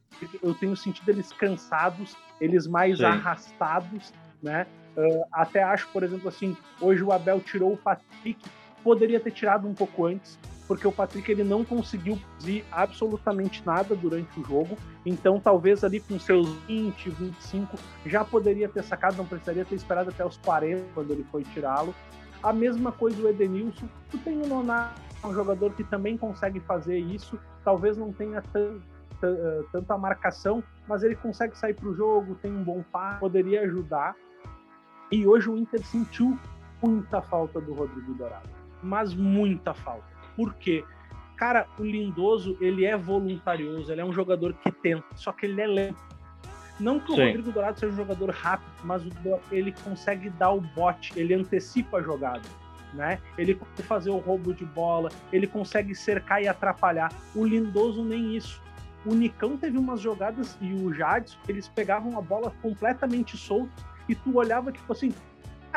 [0.43, 3.05] Eu tenho sentido eles cansados, eles mais Sim.
[3.05, 4.11] arrastados,
[4.43, 4.67] né?
[4.97, 8.37] Ah, até acho, por exemplo, assim, hoje o Abel tirou o Patrick,
[8.83, 10.37] poderia ter tirado um pouco antes,
[10.69, 14.77] porque o Patrick ele não conseguiu produzir absolutamente nada durante o jogo.
[15.03, 20.11] Então, talvez ali com seus 20, 25, já poderia ter sacado, não precisaria ter esperado
[20.11, 21.95] até os 40 quando ele foi tirá-lo.
[22.43, 23.89] A mesma coisa o Edenilson.
[24.11, 27.39] Tu tem o Nonato, um jogador que também consegue fazer isso.
[27.65, 32.63] Talvez não tenha eh, tanta marcação, mas ele consegue sair para o jogo, tem um
[32.63, 34.15] bom par, poderia ajudar.
[35.11, 36.37] E hoje o Inter sentiu
[36.79, 38.47] muita falta do Rodrigo Dourado,
[38.83, 40.18] mas muita falta.
[40.35, 40.83] Por quê?
[41.35, 45.61] Cara, o Lindoso, ele é voluntarioso, ele é um jogador que tenta, só que ele
[45.61, 46.03] é lento.
[46.79, 47.25] Não que o Sim.
[47.25, 49.03] Rodrigo Dourado seja um jogador rápido, mas
[49.51, 52.41] ele consegue dar o bote, ele antecipa a jogada.
[52.93, 53.19] Né?
[53.37, 57.11] Ele consegue fazer o roubo de bola, ele consegue cercar e atrapalhar.
[57.35, 58.61] O Lindoso nem isso.
[59.05, 63.71] O Nicão teve umas jogadas e o Jadson, eles pegavam a bola completamente solta
[64.09, 65.13] e tu olhava tipo assim,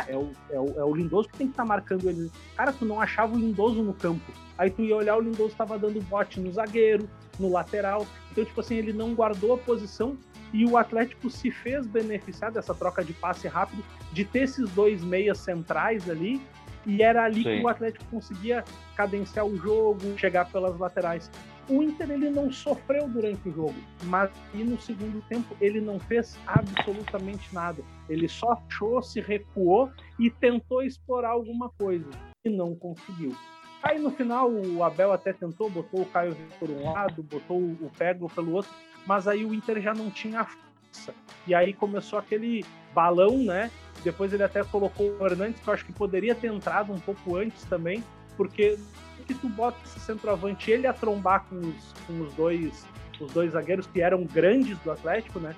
[0.09, 2.31] é, o, é, o, é o Lindoso que tem que estar tá marcando ele.
[2.57, 4.33] Cara, tu não achava o Lindoso no campo.
[4.57, 8.07] Aí tu ia olhar, o Lindoso estava dando bote no zagueiro, no lateral.
[8.31, 10.17] Então, tipo assim, ele não guardou a posição
[10.53, 15.03] e o Atlético se fez beneficiar dessa troca de passe rápido, de ter esses dois
[15.03, 16.41] meias centrais ali,
[16.85, 17.59] e era ali Sim.
[17.59, 21.31] que o Atlético conseguia cadenciar o jogo, chegar pelas laterais.
[21.73, 25.99] O Inter ele não sofreu durante o jogo, mas e no segundo tempo ele não
[25.99, 27.83] fez absolutamente nada.
[28.11, 32.11] Ele só achou, se recuou e tentou explorar alguma coisa
[32.45, 33.35] e não conseguiu.
[33.83, 37.91] Aí no final o Abel até tentou, botou o Caio por um lado, botou o
[37.97, 38.71] Pego pelo outro,
[39.07, 41.15] mas aí o Inter já não tinha força.
[41.47, 43.71] E aí começou aquele balão, né?
[44.05, 47.37] Depois ele até colocou o Hernandes, que eu acho que poderia ter entrado um pouco
[47.37, 48.05] antes também,
[48.37, 48.79] porque
[49.27, 52.87] que tu bota esse centroavante ele a trombar com os, com os dois
[53.21, 55.55] os dois zagueiros que eram grandes do Atlético, né?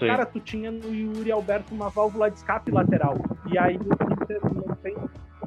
[0.00, 3.16] Cara, tu tinha no Yuri Alberto uma válvula de escape lateral.
[3.50, 4.94] E aí o Inter não tem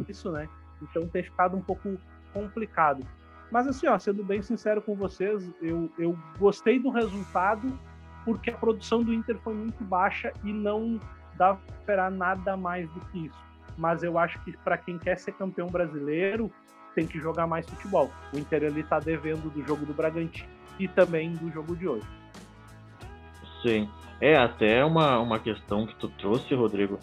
[0.08, 0.48] isso, né?
[0.82, 1.98] Então tem ficado um pouco
[2.34, 3.06] complicado.
[3.52, 7.78] Mas assim, ó, sendo bem sincero com vocês, eu, eu gostei do resultado
[8.24, 11.00] porque a produção do Inter foi muito baixa e não
[11.36, 13.51] dá para esperar nada mais do que isso.
[13.82, 16.52] Mas eu acho que para quem quer ser campeão brasileiro,
[16.94, 18.12] tem que jogar mais futebol.
[18.32, 20.48] O Inter ele tá devendo do jogo do Bragantino
[20.80, 22.06] e também do jogo de hoje.
[23.64, 23.90] Sim.
[24.22, 27.00] É até uma, uma questão que tu trouxe, Rodrigo.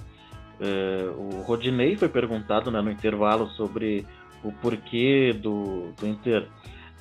[0.60, 4.06] É, o Rodinei foi perguntado né, no intervalo sobre
[4.44, 6.46] o porquê do, do Inter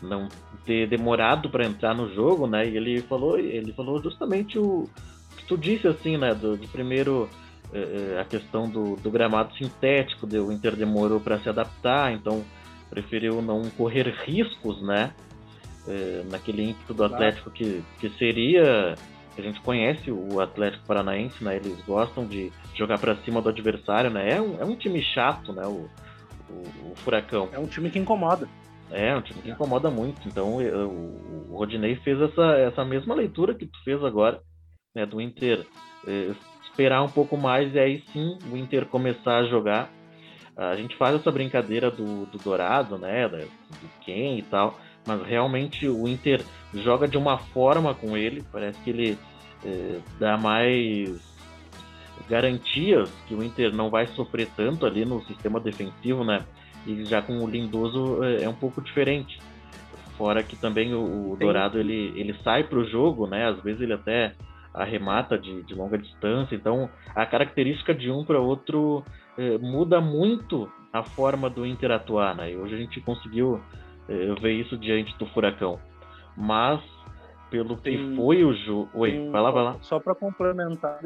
[0.01, 0.27] não
[0.65, 2.67] ter demorado para entrar no jogo, né?
[2.67, 4.89] E ele falou, ele falou justamente o
[5.37, 6.33] que tu disse assim, né?
[6.33, 7.29] Do, do primeiro
[8.19, 12.43] a questão do, do gramado sintético, o Inter demorou para se adaptar, então
[12.89, 15.13] preferiu não correr riscos, né?
[15.87, 18.95] É, naquele ímpeto do Atlético que, que seria.
[19.37, 21.57] A gente conhece o Atlético Paranaense, né?
[21.57, 24.33] Eles gostam de jogar para cima do adversário, né?
[24.33, 25.65] É um, é um time chato, né?
[25.65, 25.89] O,
[26.49, 27.49] o, o, Furacão.
[27.53, 28.49] É um time que incomoda.
[28.89, 30.27] É, um time que incomoda muito.
[30.27, 34.41] Então o, o Rodinei fez essa, essa mesma leitura que tu fez agora,
[34.95, 35.05] né?
[35.05, 35.65] Do Inter
[36.07, 36.33] é,
[36.77, 39.89] esperar um pouco mais e aí sim o Inter começar a jogar
[40.57, 43.27] a gente faz essa brincadeira do, do Dourado, né?
[43.27, 43.47] Do
[44.01, 48.89] Ken e tal, mas realmente o Inter joga de uma forma com ele, parece que
[48.89, 49.17] ele
[49.63, 51.21] é, dá mais
[52.27, 56.43] garantias que o Inter não vai sofrer tanto ali no sistema defensivo, né?
[56.87, 59.39] E já com o Lindoso é, é um pouco diferente.
[60.17, 63.47] Fora que também o, o Dourado ele, ele sai para o jogo, né?
[63.47, 64.33] Às vezes ele até
[64.77, 66.55] arremata de, de longa distância.
[66.55, 69.03] Então a característica de um para outro
[69.37, 72.51] é, muda muito a forma do Inter atuar, né?
[72.51, 73.61] E hoje a gente conseguiu
[74.07, 75.79] é, ver isso diante do Furacão.
[76.35, 76.81] Mas,
[77.49, 78.89] pelo tem, que foi o jogo.
[78.93, 79.75] Oi, tem, vai lá, vai lá.
[79.81, 80.99] Só para complementar.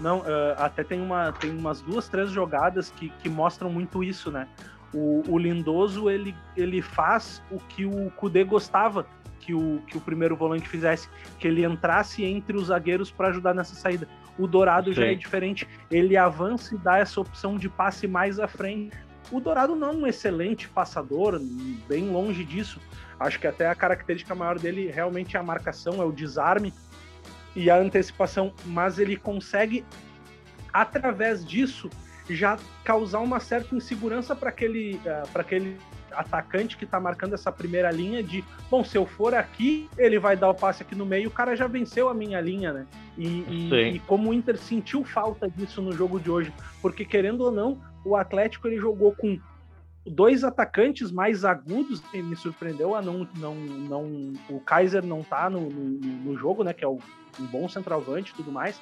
[0.00, 0.24] Não, uh,
[0.58, 4.48] até tem, uma, tem umas duas, três jogadas que, que mostram muito isso, né?
[4.96, 9.06] O, o Lindoso, ele, ele faz o que o Kudê gostava
[9.38, 13.54] que o, que o primeiro volante fizesse, que ele entrasse entre os zagueiros para ajudar
[13.54, 14.08] nessa saída.
[14.38, 15.00] O Dourado Sim.
[15.00, 18.96] já é diferente, ele avança e dá essa opção de passe mais à frente.
[19.30, 21.38] O Dourado não é um excelente passador,
[21.86, 22.80] bem longe disso.
[23.20, 26.72] Acho que até a característica maior dele realmente é a marcação, é o desarme
[27.54, 29.84] e a antecipação, mas ele consegue,
[30.72, 31.88] através disso,
[32.28, 35.78] já causar uma certa insegurança para aquele, uh, aquele
[36.10, 40.36] atacante que está marcando essa primeira linha de, bom, se eu for aqui, ele vai
[40.36, 42.86] dar o passe aqui no meio, o cara já venceu a minha linha, né?
[43.16, 47.42] E, e, e, como o Inter sentiu falta disso no jogo de hoje, porque querendo
[47.42, 49.38] ou não, o Atlético ele jogou com
[50.06, 55.50] dois atacantes mais agudos, e me surpreendeu a não, não, não o Kaiser não tá
[55.50, 56.72] no, no, no jogo, né?
[56.72, 56.98] Que é o,
[57.40, 58.80] um bom centroavante e tudo mais.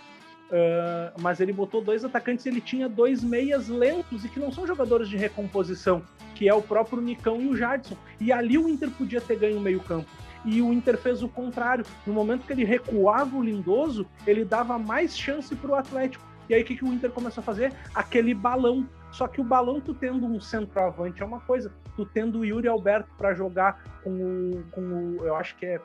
[0.55, 4.65] Uh, mas ele botou dois atacantes, ele tinha dois meias lentos e que não são
[4.65, 6.03] jogadores de recomposição.
[6.37, 7.97] que é o próprio Nicão e o Jadson.
[8.21, 10.09] E ali o Inter podia ter ganho o meio-campo.
[10.45, 11.85] E o Inter fez o contrário.
[12.07, 16.25] No momento que ele recuava o Lindoso, ele dava mais chance para o Atlético.
[16.49, 17.73] E aí o que, que o Inter começou a fazer?
[17.95, 18.89] Aquele balão.
[19.11, 22.69] Só que o balão, tu tendo um centroavante é uma coisa, tu tendo o Yuri
[22.69, 25.25] Alberto para jogar com o, com o.
[25.25, 25.81] Eu acho que é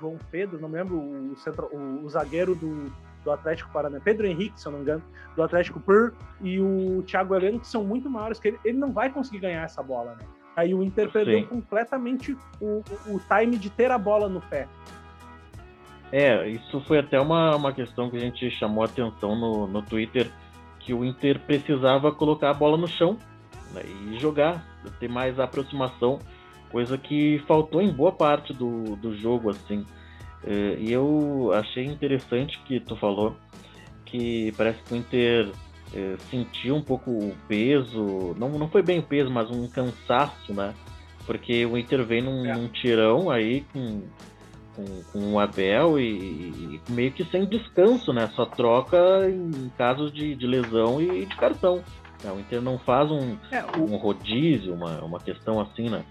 [0.00, 2.92] João Pedro, não me lembro, o, centro, o, o zagueiro do,
[3.24, 5.02] do Atlético Paranaense, Pedro Henrique, se eu não me engano,
[5.36, 8.92] do Atlético Pur, e o Thiago Heleno, que são muito maiores que ele, ele não
[8.92, 10.26] vai conseguir ganhar essa bola, né?
[10.54, 11.46] Aí o Inter perdeu Sim.
[11.46, 14.68] completamente o, o time de ter a bola no pé.
[16.10, 19.80] É, isso foi até uma, uma questão que a gente chamou a atenção no, no
[19.80, 20.30] Twitter,
[20.78, 23.16] que o Inter precisava colocar a bola no chão
[23.72, 24.62] né, e jogar,
[25.00, 26.18] ter mais aproximação,
[26.70, 29.86] coisa que faltou em boa parte do, do jogo, assim.
[30.44, 33.36] É, e eu achei interessante que tu falou
[34.04, 35.50] que parece que o Inter
[35.94, 40.52] é, sentiu um pouco o peso, não, não foi bem o peso, mas um cansaço,
[40.52, 40.74] né?
[41.26, 42.54] Porque o Inter vem num, é.
[42.54, 44.02] num tirão aí com,
[44.74, 48.28] com, com, o Abel e, e, meio que sem descanso, né?
[48.34, 51.82] Só troca em casos de, de lesão e de cartão.
[52.24, 52.32] Né?
[52.32, 53.84] O Inter não faz um, é, o...
[53.84, 56.04] um rodízio, uma, uma questão assim, né?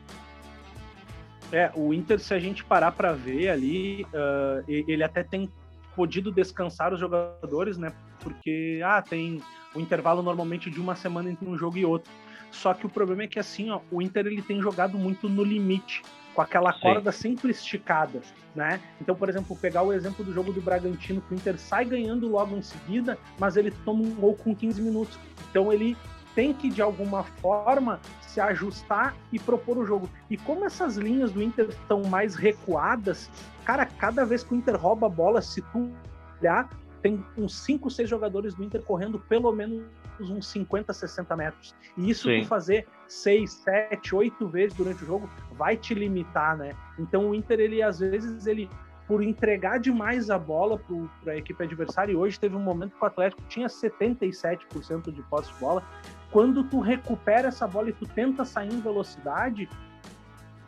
[1.52, 5.50] É, o Inter, se a gente parar para ver ali, uh, ele até tem
[5.96, 7.92] podido descansar os jogadores, né?
[8.22, 9.42] Porque ah, tem
[9.76, 12.12] o intervalo normalmente de uma semana entre um jogo e outro.
[12.52, 15.44] Só que o problema é que assim, ó, o Inter ele tem jogado muito no
[15.44, 16.02] limite,
[16.34, 17.36] com aquela corda Sim.
[17.36, 18.22] sempre esticada,
[18.56, 18.80] né?
[19.02, 22.28] Então, por exemplo, pegar o exemplo do jogo do Bragantino, que o Inter sai ganhando
[22.30, 25.18] logo em seguida, mas ele toma um gol com 15 minutos.
[25.50, 25.98] Então ele
[26.36, 30.10] tem que de alguma forma se ajustar e propor o jogo.
[30.30, 33.30] E como essas linhas do Inter estão mais recuadas,
[33.66, 35.92] cara, cada vez que o Inter rouba a bola, se tu
[36.40, 36.70] olhar,
[37.02, 39.84] tem uns 5, 6 jogadores do Inter correndo pelo menos
[40.20, 41.76] uns 50, 60 metros.
[41.98, 42.42] E isso Sim.
[42.42, 46.74] tu fazer 6, 7, 8 vezes durante o jogo vai te limitar, né?
[47.00, 48.70] Então o Inter, ele às vezes, ele
[49.08, 50.80] por entregar demais a bola
[51.22, 55.22] para a equipe adversária, e hoje teve um momento que o Atlético tinha 77% de
[55.24, 55.84] posse de bola,
[56.32, 59.70] quando tu recupera essa bola e tu tenta sair em velocidade,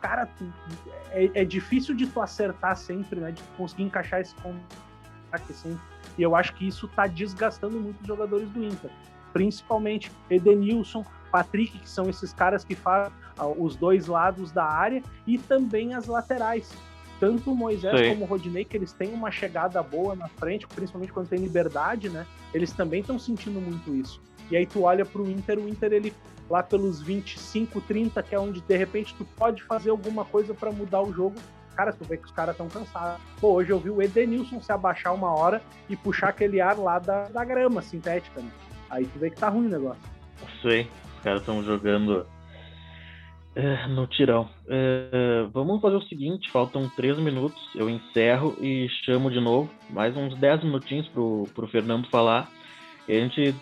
[0.00, 0.52] cara, tu,
[1.10, 3.32] é, é, difícil de tu acertar sempre, né?
[3.32, 5.80] De conseguir encaixar esse contato sempre.
[6.18, 8.90] E eu acho que isso tá desgastando muito os jogadores do Inter.
[9.32, 13.12] Principalmente Edenilson, Patrick, que são esses caras que fazem
[13.58, 16.72] os dois lados da área, e também as laterais.
[17.18, 18.10] Tanto o Moisés Sim.
[18.10, 22.08] como o Rodinei, que eles têm uma chegada boa na frente, principalmente quando tem liberdade,
[22.08, 22.26] né?
[22.52, 24.20] Eles também estão sentindo muito isso.
[24.50, 26.12] E aí tu olha pro Inter, o Inter ele
[26.48, 30.70] lá pelos 25, 30, que é onde de repente tu pode fazer alguma coisa para
[30.70, 31.36] mudar o jogo.
[31.74, 33.20] Cara, tu vê que os caras estão cansados.
[33.40, 36.98] Pô, hoje eu vi o Edenilson se abaixar uma hora e puxar aquele ar lá
[36.98, 38.50] da, da grama sintética, né?
[38.88, 40.02] Aí tu vê que tá ruim o negócio.
[40.62, 42.26] Sei, os caras estão jogando
[43.56, 44.48] é, no tirão.
[44.68, 50.16] É, vamos fazer o seguinte: faltam três minutos, eu encerro e chamo de novo, mais
[50.16, 52.48] uns 10 minutinhos pro, pro Fernando falar.
[53.08, 53.54] E a gente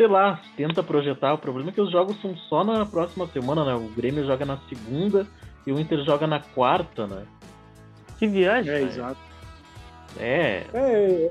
[0.00, 1.34] sei lá, tenta projetar.
[1.34, 3.74] O problema é que os jogos são só na próxima semana, né?
[3.74, 5.26] O Grêmio joga na segunda
[5.66, 7.26] e o Inter joga na quarta, né?
[8.18, 8.72] Que viagem.
[8.72, 9.20] É, exato.
[10.18, 10.64] É.
[10.72, 11.30] é.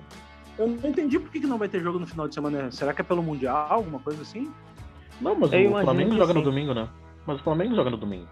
[0.59, 2.69] Eu não entendi por que não vai ter jogo no final de semana.
[2.69, 4.51] Será que é pelo Mundial, alguma coisa assim?
[5.19, 6.37] Não, mas eu o Flamengo joga sim.
[6.37, 6.87] no domingo, né?
[7.25, 8.27] Mas o Flamengo joga no domingo.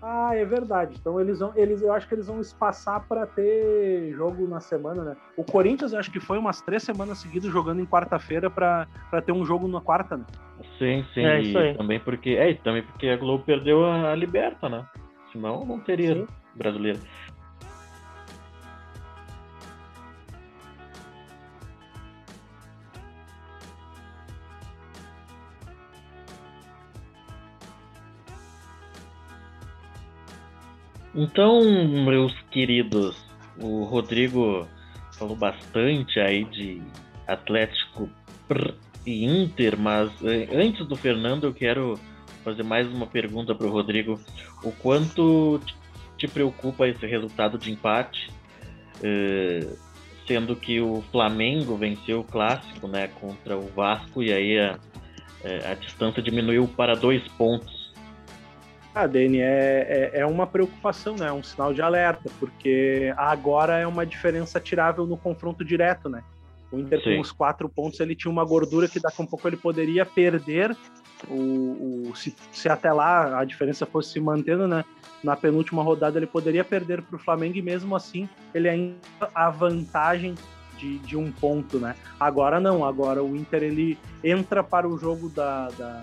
[0.00, 0.96] Ah, é verdade.
[1.00, 5.04] Então eles vão, eles, eu acho que eles vão espaçar para ter jogo na semana,
[5.04, 5.16] né?
[5.36, 8.86] O Corinthians acho que foi umas três semanas seguidas jogando em quarta-feira para
[9.24, 10.24] ter um jogo na quarta, né?
[10.78, 11.24] Sim, sim.
[11.24, 11.76] É, isso aí.
[11.76, 14.86] também porque é, também porque a Globo perdeu a, a Liberta, né?
[15.32, 16.26] Senão não teria sim.
[16.54, 17.00] brasileiro.
[31.16, 31.62] Então,
[32.04, 33.16] meus queridos,
[33.58, 34.68] o Rodrigo
[35.12, 36.82] falou bastante aí de
[37.26, 38.10] Atlético
[39.06, 41.98] e Inter, mas eh, antes do Fernando eu quero
[42.44, 44.20] fazer mais uma pergunta para o Rodrigo.
[44.62, 45.58] O quanto
[46.18, 48.30] te preocupa esse resultado de empate,
[49.02, 49.66] eh,
[50.26, 54.78] sendo que o Flamengo venceu o clássico, né, contra o Vasco e aí a,
[55.44, 57.75] eh, a distância diminuiu para dois pontos
[58.96, 61.26] ah, Dani, é, é, é, uma preocupação, né?
[61.26, 66.24] É um sinal de alerta, porque agora é uma diferença tirável no confronto direto, né?
[66.72, 67.16] O Inter Sim.
[67.16, 70.06] com os quatro pontos ele tinha uma gordura que daqui a um pouco ele poderia
[70.06, 70.74] perder
[71.28, 74.82] o, o se, se, até lá a diferença fosse se mantendo, né?
[75.22, 78.96] Na penúltima rodada ele poderia perder para o Flamengo e mesmo assim ele ainda
[79.34, 80.34] a vantagem
[80.78, 81.94] de, de, um ponto, né?
[82.18, 86.02] Agora não, agora o Inter ele entra para o jogo da, da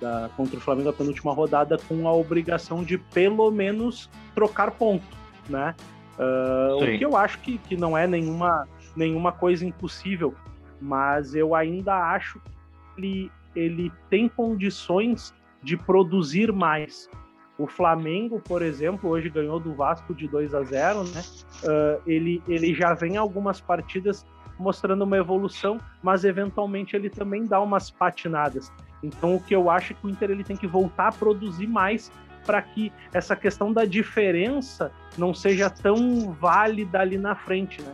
[0.00, 5.06] da, contra o Flamengo a penúltima rodada com a obrigação de pelo menos trocar ponto,
[5.48, 5.74] né?
[6.18, 10.34] Uh, o que eu acho que, que não é nenhuma, nenhuma coisa impossível,
[10.80, 12.50] mas eu ainda acho que
[12.98, 15.32] ele, ele tem condições
[15.62, 17.08] de produzir mais.
[17.56, 21.22] O Flamengo, por exemplo, hoje ganhou do Vasco de 2 a 0, né?
[21.62, 24.24] Uh, ele, ele já vem algumas partidas
[24.58, 28.72] mostrando uma evolução, mas eventualmente ele também dá umas patinadas.
[29.02, 31.66] Então o que eu acho é que o Inter ele tem que voltar a produzir
[31.66, 32.10] mais
[32.44, 37.92] para que essa questão da diferença não seja tão válida ali na frente, né?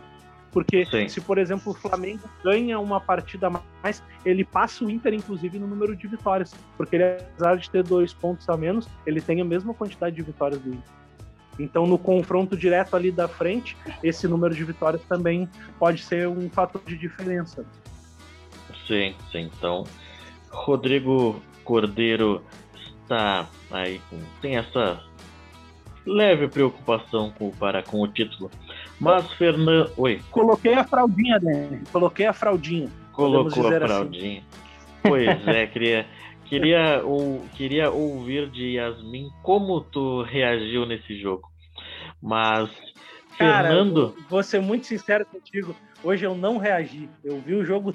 [0.55, 1.09] Porque Sim.
[1.09, 5.67] se, por exemplo, o Flamengo ganha uma partida mais, ele passa o Inter, inclusive, no
[5.67, 6.55] número de vitórias.
[6.77, 10.21] Porque ele, apesar de ter dois pontos a menos, ele tem a mesma quantidade de
[10.21, 10.93] vitórias do Inter.
[11.59, 16.49] Então, no confronto direto ali da frente, esse número de vitórias também pode ser um
[16.49, 17.65] fator de diferença.
[18.87, 19.51] Sim, sim.
[19.57, 19.83] Então,
[20.55, 22.41] Rodrigo Cordeiro
[23.03, 25.01] está aí com, tem essa
[26.05, 28.49] leve preocupação com, para com o título.
[28.99, 29.91] Mas Fernando.
[29.97, 30.21] Oi.
[30.31, 31.81] Coloquei a fraldinha, Dani.
[31.91, 32.89] Coloquei a fraldinha.
[33.11, 33.85] Colocou a assim.
[33.85, 34.39] fraldinha.
[34.39, 34.43] Assim.
[35.03, 36.05] Pois é, queria,
[36.45, 41.49] queria, ou, queria ouvir de Yasmin como tu reagiu nesse jogo.
[42.21, 42.69] Mas,
[43.37, 44.15] Cara, Fernando.
[44.29, 45.75] vou ser muito sincero contigo.
[46.03, 47.09] Hoje eu não reagi.
[47.23, 47.93] Eu vi o jogo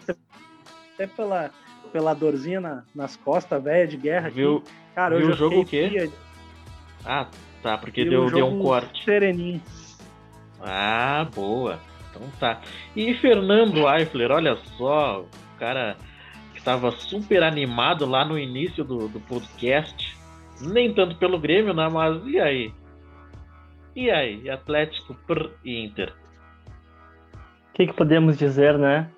[0.95, 1.51] até pela,
[1.93, 4.31] pela dorzinha na, nas costas, velha de guerra.
[4.31, 4.73] Viu, aqui.
[4.95, 6.11] Cara, viu o jogo o quê?
[7.05, 7.27] Ah,
[7.63, 9.05] tá, porque deu, deu um corte.
[9.05, 9.61] Sereninho.
[10.61, 11.79] Ah, boa.
[12.11, 12.61] Então tá.
[12.95, 15.97] E Fernando Eifler, olha só, o cara
[16.53, 20.19] que estava super animado lá no início do, do podcast.
[20.61, 21.89] Nem tanto pelo Grêmio, né?
[21.91, 22.73] Mas e aí?
[23.97, 24.49] E aí?
[24.51, 26.13] Atlético per Inter?
[27.71, 29.11] O que, que podemos dizer, né?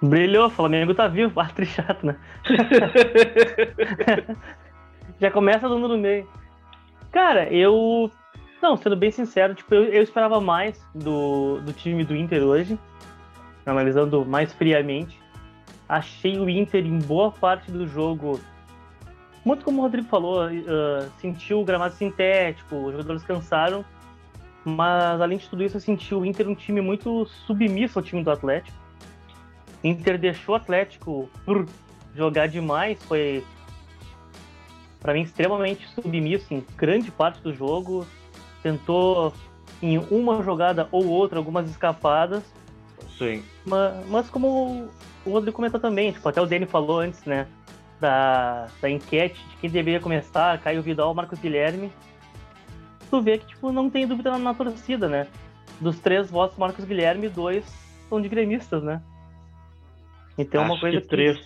[0.00, 1.32] Brilhou, Flamengo tá vivo.
[1.40, 2.16] Ah, chato, né?
[5.20, 6.28] Já começa dando no meio.
[7.10, 8.10] Cara, eu.
[8.62, 12.78] Não, sendo bem sincero, tipo, eu, eu esperava mais do, do time do Inter hoje.
[13.66, 15.18] Analisando mais friamente.
[15.88, 18.40] Achei o Inter em boa parte do jogo.
[19.44, 23.84] Muito como o Rodrigo falou, uh, sentiu o gramado sintético, os jogadores cansaram.
[24.64, 28.22] Mas além de tudo isso, eu senti o Inter um time muito submisso ao time
[28.22, 28.76] do Atlético
[29.82, 31.66] Inter deixou o Atlético por
[32.14, 33.44] jogar demais, foi
[35.00, 38.06] para mim extremamente submisso em grande parte do jogo.
[38.62, 39.32] Tentou
[39.80, 42.42] em uma jogada ou outra algumas escapadas.
[43.16, 43.42] Sim.
[43.64, 44.88] Mas, mas como
[45.24, 47.46] o Rodrigo comentou também, tipo, até o Dani falou antes, né?
[48.00, 51.92] Da, da enquete de quem deveria começar, Caio Vidal Marcos Guilherme.
[53.10, 55.26] Tu vê que, tipo, não tem dúvida na, na torcida, né?
[55.80, 57.64] Dos três votos, Marcos Guilherme, dois
[58.08, 59.00] são de gremistas, né?
[60.38, 61.38] Então Acho uma coisa que três.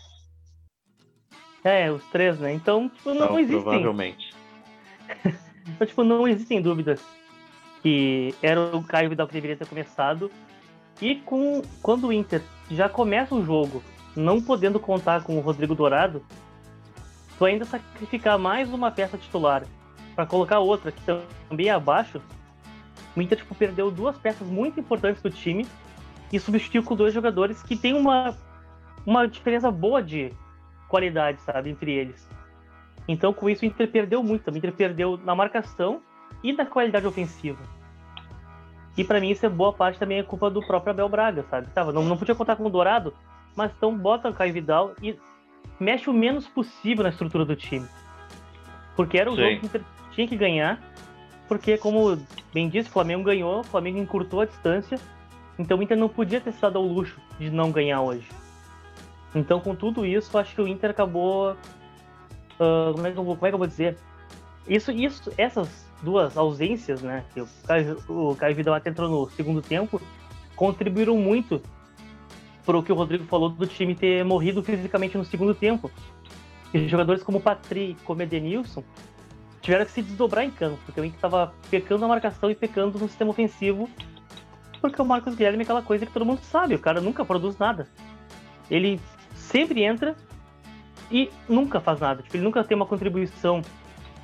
[1.65, 2.53] É, os três, né?
[2.53, 3.63] Então, tipo, não, não existem.
[3.63, 4.35] Provavelmente.
[5.67, 7.03] então, tipo, não existem dúvidas
[7.83, 10.31] que era o Caio Vidal que deveria ter começado.
[11.01, 13.83] E com quando o Inter já começa o jogo,
[14.15, 16.23] não podendo contar com o Rodrigo Dourado,
[17.39, 19.65] tu ainda sacrificar mais uma peça titular
[20.15, 21.01] para colocar outra que
[21.49, 22.21] também é abaixo,
[23.17, 25.67] o Inter tipo, perdeu duas peças muito importantes do time
[26.33, 28.37] e substituiu com dois jogadores que têm uma
[29.07, 30.33] uma diferença boa de
[30.89, 32.29] qualidade, sabe, entre eles.
[33.09, 34.51] Então, com isso, o Inter perdeu muito.
[34.51, 36.01] O Inter perdeu na marcação
[36.43, 37.63] e na qualidade ofensiva.
[38.97, 41.69] E para mim, isso é boa parte também é culpa do próprio Abel Braga, sabe?
[41.69, 43.15] Tava, não, não podia contar com o Dourado,
[43.57, 45.19] mas então bota o Caio Vidal e
[45.81, 47.87] mexe o menos possível na estrutura do time.
[48.95, 49.43] Porque era o Sim.
[49.43, 50.79] jogo que o Inter tinha que ganhar,
[51.49, 52.19] porque, como
[52.53, 54.99] bem disse, o Flamengo ganhou, o Flamengo encurtou a distância,
[55.59, 58.29] então o Inter não podia ter se dado ao luxo de não ganhar hoje.
[59.35, 61.53] Então, com tudo isso, acho que o Inter acabou.
[62.61, 63.97] Uh, como, é que eu, como é que eu vou dizer?
[64.69, 67.25] Isso, isso, essas duas ausências, né?
[67.33, 67.97] Que o Caio,
[68.39, 70.01] Caio Vidal até entrou no segundo tempo,
[70.55, 71.63] contribuíram muito
[72.65, 75.91] para o que o Rodrigo falou do time ter morrido fisicamente no segundo tempo.
[76.73, 78.83] E jogadores como o Patrick, como Edenilson,
[79.61, 82.99] tiveram que se desdobrar em campo, porque o Inter estava pecando na marcação e pecando
[82.99, 83.89] no sistema ofensivo,
[84.81, 87.57] porque o Marcos Guilherme é aquela coisa que todo mundo sabe, o cara nunca produz
[87.59, 87.87] nada.
[88.71, 89.01] Ele
[89.43, 90.17] sempre entra
[91.11, 92.23] e nunca faz nada.
[92.23, 93.63] Tipo, ele nunca tem uma contribuição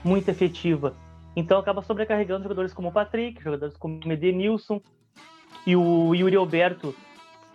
[0.02, 0.94] muito efetiva.
[1.36, 4.80] Então acaba sobrecarregando jogadores como o Patrick, jogadores como o Edenilson
[5.66, 6.94] e o Yuri Alberto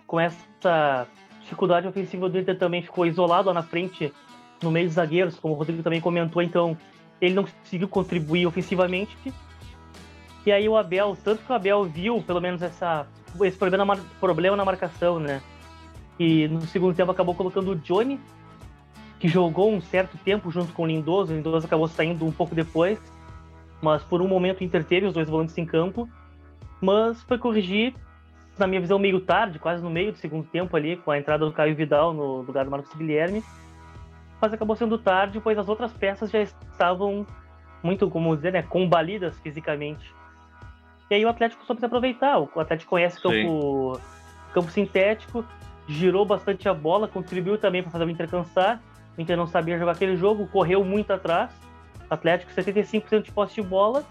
[0.06, 1.06] com essa
[1.40, 4.12] dificuldade ofensiva do Inter também ficou isolado lá na frente
[4.62, 6.76] no meio dos zagueiros, como o Rodrigo também comentou, então
[7.20, 9.16] ele não conseguiu contribuir ofensivamente.
[10.46, 13.06] E aí o Abel, tanto que o Abel viu pelo menos essa,
[13.42, 15.42] esse problema, problema na marcação, né?
[16.18, 18.20] E no segundo tempo acabou colocando o Johnny,
[19.18, 21.32] que jogou um certo tempo junto com o Lindoso.
[21.32, 23.00] O Lindoso acabou saindo um pouco depois,
[23.82, 26.08] mas por um momento o Inter teve os dois volantes em campo,
[26.80, 27.94] mas foi corrigir,
[28.58, 31.44] na minha visão, meio tarde, quase no meio do segundo tempo ali, com a entrada
[31.44, 33.42] do Caio Vidal no lugar do Marcos Guilherme.
[34.40, 37.26] Mas acabou sendo tarde, pois as outras peças já estavam
[37.82, 40.14] muito, como dizer, né, combalidas fisicamente.
[41.10, 42.38] E aí o Atlético soube se aproveitar.
[42.38, 44.00] O Atlético conhece campo,
[44.52, 45.44] campo sintético,
[45.86, 48.82] girou bastante a bola, contribuiu também para fazer o Inter cansar.
[49.16, 51.50] O Inter não sabia jogar aquele jogo, correu muito atrás.
[52.08, 54.04] Atlético 75% de posse de bola,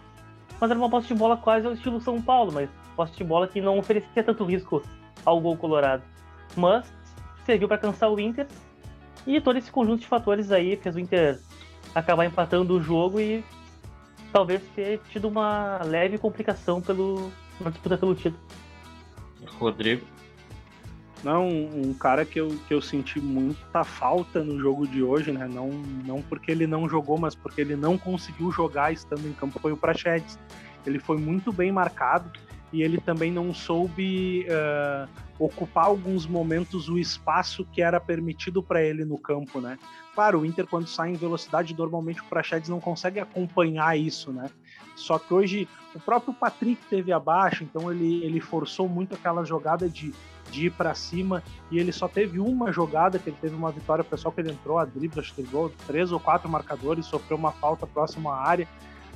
[0.59, 3.47] mas era uma posse de bola quase ao estilo São Paulo, mas posse de bola
[3.47, 4.83] que não oferecia tanto risco
[5.25, 6.03] ao gol colorado.
[6.55, 6.91] Mas
[7.45, 8.47] serviu para cansar o Inter
[9.25, 11.39] e todo esse conjunto de fatores aí fez o Inter
[11.93, 13.43] acabar empatando o jogo e
[14.31, 18.41] talvez ter tido uma leve complicação pelo, na disputa pelo título.
[19.59, 20.12] Rodrigo.
[21.23, 25.47] Não, um cara que eu, que eu senti muita falta no jogo de hoje, né?
[25.47, 25.69] Não,
[26.05, 29.71] não porque ele não jogou, mas porque ele não conseguiu jogar estando em campo, foi
[29.71, 30.37] o Prachedes.
[30.85, 32.29] Ele foi muito bem marcado
[32.73, 35.07] e ele também não soube uh,
[35.39, 39.79] ocupar alguns momentos o espaço que era permitido para ele no campo, né?
[40.13, 44.49] Claro, o Inter quando sai em velocidade, normalmente o Prachedes não consegue acompanhar isso, né?
[44.95, 49.87] Só que hoje o próprio Patrick teve abaixo, então ele, ele forçou muito aquela jogada
[49.87, 50.13] de
[50.53, 54.03] de ir para cima e ele só teve uma jogada que ele teve uma vitória
[54.03, 57.37] pessoal que ele entrou a drible, acho que ele gol três ou quatro marcadores, sofreu
[57.37, 58.67] uma falta próxima à área,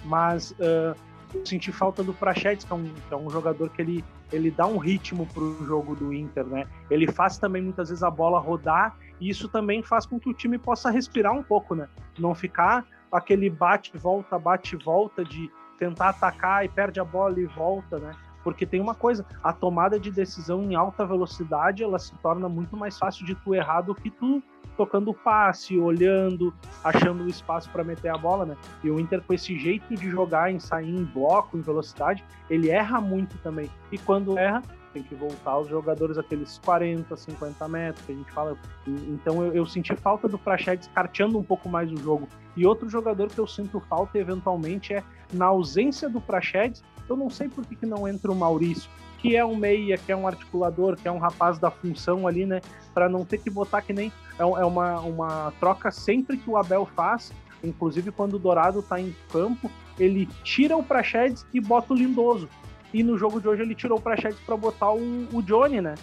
[0.04, 0.96] mas uh,
[1.34, 4.50] eu senti falta do Prachetes, que, é um, que é um jogador que ele, ele
[4.50, 6.66] dá um ritmo para o jogo do Inter, né?
[6.90, 10.34] Ele faz também muitas vezes a bola rodar e isso também faz com que o
[10.34, 11.88] time possa respirar um pouco, né?
[12.18, 18.12] Não ficar aquele bate-volta, bate-volta de tentar atacar e perde a bola e volta, né?
[18.48, 22.78] Porque tem uma coisa, a tomada de decisão em alta velocidade, ela se torna muito
[22.78, 24.42] mais fácil de tu errar do que tu
[24.78, 28.56] tocando o passe, olhando, achando o espaço para meter a bola, né?
[28.82, 32.70] E o Inter com esse jeito de jogar, em sair em bloco, em velocidade, ele
[32.70, 33.70] erra muito também.
[33.92, 38.32] E quando erra, tem que voltar os jogadores aqueles 40, 50 metros que a gente
[38.32, 38.58] fala.
[38.88, 42.30] Então eu, eu senti falta do Prachedes carteando um pouco mais o jogo.
[42.56, 47.30] E outro jogador que eu sinto falta eventualmente é na ausência do Prachedes, eu não
[47.30, 48.90] sei por que, que não entra o Maurício,
[49.20, 52.46] que é um meia, que é um articulador, que é um rapaz da função ali,
[52.46, 52.62] né?
[52.94, 54.12] Para não ter que botar que nem.
[54.38, 57.32] É, é uma, uma troca sempre que o Abel faz,
[57.64, 62.48] inclusive quando o Dourado tá em campo, ele tira o Prachedes e bota o Lindoso.
[62.94, 65.96] E no jogo de hoje ele tirou o Prachedes para botar o, o Johnny, né?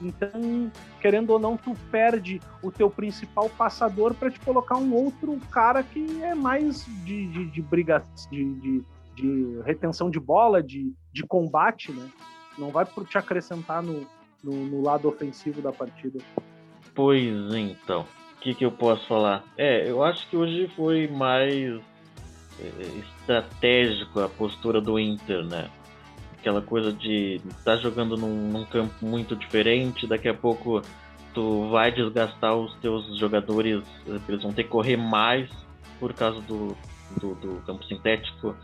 [0.00, 5.38] Então, querendo ou não, tu perde o teu principal passador para te colocar um outro
[5.50, 8.84] cara que é mais de, de, de briga, de, de,
[9.14, 12.08] de retenção de bola, de, de combate, né?
[12.58, 14.06] Não vai te acrescentar no,
[14.42, 16.18] no, no lado ofensivo da partida.
[16.94, 18.06] Pois então,
[18.36, 19.44] o que, que eu posso falar?
[19.56, 21.80] É, eu acho que hoje foi mais
[22.60, 25.70] é, estratégico a postura do Inter, né?
[26.38, 30.82] Aquela coisa de estar tá jogando num, num, campo muito diferente, daqui a pouco
[31.32, 33.82] tu vai desgastar os teus jogadores,
[34.28, 35.48] eles vão ter que correr mais
[35.98, 36.76] por causa do,
[37.18, 38.56] do, do campo sintético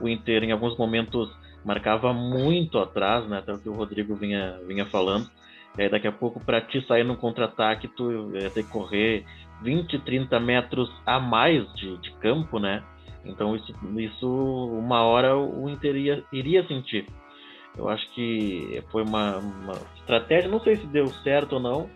[0.00, 1.30] o Inter em alguns momentos
[1.64, 3.38] marcava muito atrás, né?
[3.38, 5.28] Até o que o Rodrigo vinha, vinha falando.
[5.78, 9.24] E aí daqui a pouco, para ti sair no contra-ataque, tu ia ter que correr
[9.62, 12.82] 20, 30 metros a mais de, de campo, né?
[13.24, 17.06] Então isso, isso uma hora o Inter ia, iria sentir.
[17.76, 21.88] Eu acho que foi uma, uma, estratégia, não sei se deu certo ou não.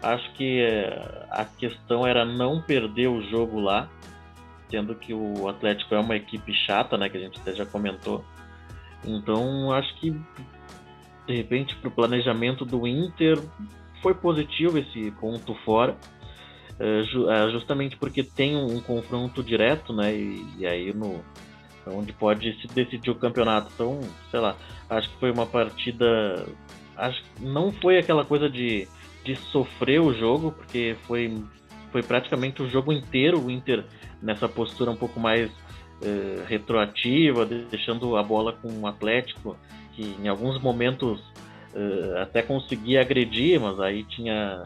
[0.00, 3.88] Acho que é, a questão era não perder o jogo lá,
[4.70, 8.24] sendo que o Atlético é uma equipe chata, né, que a gente até já comentou.
[9.04, 10.10] Então, acho que
[11.26, 13.40] de repente para o planejamento do Inter
[14.02, 15.96] foi positivo esse ponto fora,
[16.78, 21.24] é, é, justamente porque tem um, confronto direto, né, e, aí no
[21.86, 23.70] onde pode se decidir o campeonato.
[23.74, 24.00] Então,
[24.30, 24.56] sei lá,
[24.88, 26.46] acho que foi uma partida,
[26.96, 28.88] acho não foi aquela coisa de,
[29.22, 31.44] de sofrer o jogo, porque foi
[31.94, 33.84] foi praticamente o jogo inteiro o Inter
[34.20, 39.56] nessa postura um pouco mais uh, retroativa, deixando a bola com o Atlético,
[39.92, 41.20] que em alguns momentos
[41.72, 44.64] uh, até conseguia agredir, mas aí tinha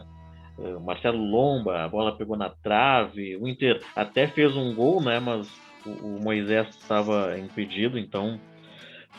[0.57, 5.19] uh, Marcelo Lomba, a bola pegou na trave, o Inter até fez um gol, né,
[5.19, 5.47] mas
[5.85, 8.39] o, o Moisés estava impedido, então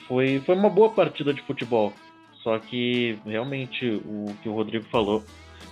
[0.08, 1.92] foi, foi uma boa partida de futebol.
[2.42, 5.22] Só que realmente o que o Rodrigo falou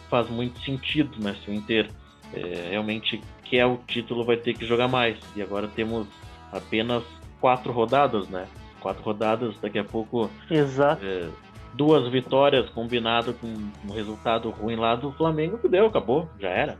[0.08, 1.34] faz muito sentido, né?
[1.42, 1.90] Se o Inter
[2.34, 5.18] é, realmente quer o título vai ter que jogar mais.
[5.34, 6.06] E agora temos
[6.52, 7.02] apenas
[7.40, 8.46] quatro rodadas, né?
[8.80, 10.30] Quatro rodadas, daqui a pouco.
[10.50, 11.04] Exato.
[11.04, 11.28] É,
[11.74, 16.78] duas vitórias combinado com um resultado ruim lá do Flamengo, que deu, acabou, já era.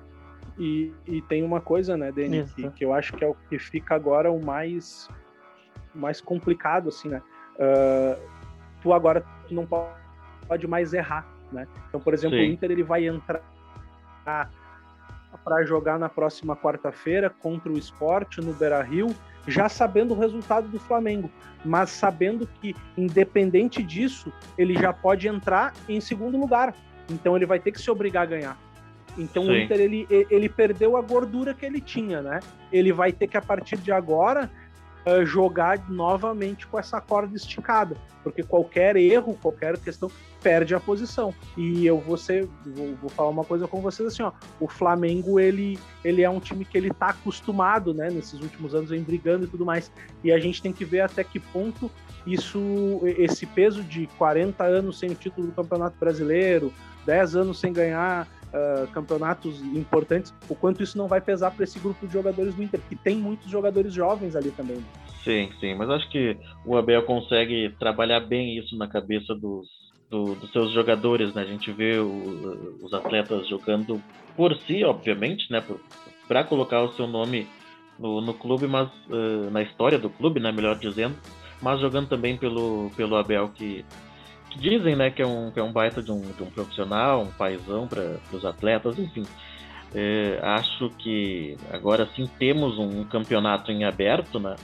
[0.59, 3.59] E, e tem uma coisa, né, Dani, que, que, eu acho que é o que
[3.59, 5.09] fica agora o mais,
[5.95, 7.23] mais complicado, assim, né?
[7.55, 8.21] Uh,
[8.83, 11.67] tu agora não pode mais errar, né?
[11.89, 12.45] Então, por exemplo, Sim.
[12.45, 14.51] o Inter ele vai entrar
[15.45, 19.15] para jogar na próxima quarta-feira contra o Sport no Beira-Rio,
[19.47, 21.31] já sabendo o resultado do Flamengo,
[21.65, 26.75] mas sabendo que independente disso, ele já pode entrar em segundo lugar.
[27.11, 28.59] Então ele vai ter que se obrigar a ganhar.
[29.17, 29.51] Então Sim.
[29.51, 32.41] o Inter ele, ele perdeu a gordura que ele tinha, né?
[32.71, 34.51] Ele vai ter que a partir de agora
[35.09, 40.11] uh, jogar novamente com essa corda esticada, porque qualquer erro, qualquer questão
[40.43, 41.35] perde a posição.
[41.57, 45.41] E eu vou ser, vou, vou, falar uma coisa com vocês assim, ó, o Flamengo
[45.41, 49.45] ele, ele é um time que ele tá acostumado, né, nesses últimos anos em brigando
[49.45, 49.91] e tudo mais.
[50.23, 51.91] E a gente tem que ver até que ponto
[52.27, 56.73] isso esse peso de 40 anos sem o título do Campeonato Brasileiro,
[57.07, 61.79] 10 anos sem ganhar uh, campeonatos importantes, o quanto isso não vai pesar para esse
[61.79, 64.85] grupo de jogadores do Inter, que tem muitos jogadores jovens ali também.
[65.25, 69.69] Sim, sim, mas acho que o Abel consegue trabalhar bem isso na cabeça dos,
[70.11, 71.43] do, dos seus jogadores, né?
[71.43, 74.01] A gente vê o, os atletas jogando
[74.37, 75.63] por si, obviamente, né?
[76.27, 77.47] Para colocar o seu nome
[77.99, 80.53] no, no clube, mas uh, na história do clube, né?
[80.53, 81.17] Melhor dizendo,
[81.61, 83.85] mas jogando também pelo, pelo Abel que
[84.51, 87.23] que dizem né, que, é um, que é um baita de um, de um profissional,
[87.23, 89.25] um paizão para os atletas, enfim.
[89.95, 94.55] É, acho que agora sim temos um campeonato em aberto, né?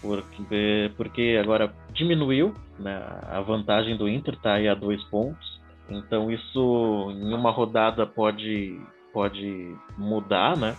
[0.00, 5.60] Porque, porque agora diminuiu né, a vantagem do Inter, tá aí a dois pontos.
[5.88, 8.78] Então isso em uma rodada pode,
[9.12, 10.76] pode mudar, né?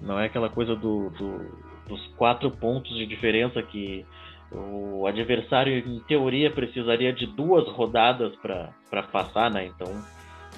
[0.00, 4.04] Não é aquela coisa do, do dos quatro pontos de diferença que
[4.52, 9.66] o adversário, em teoria, precisaria de duas rodadas para passar, né?
[9.66, 9.88] Então,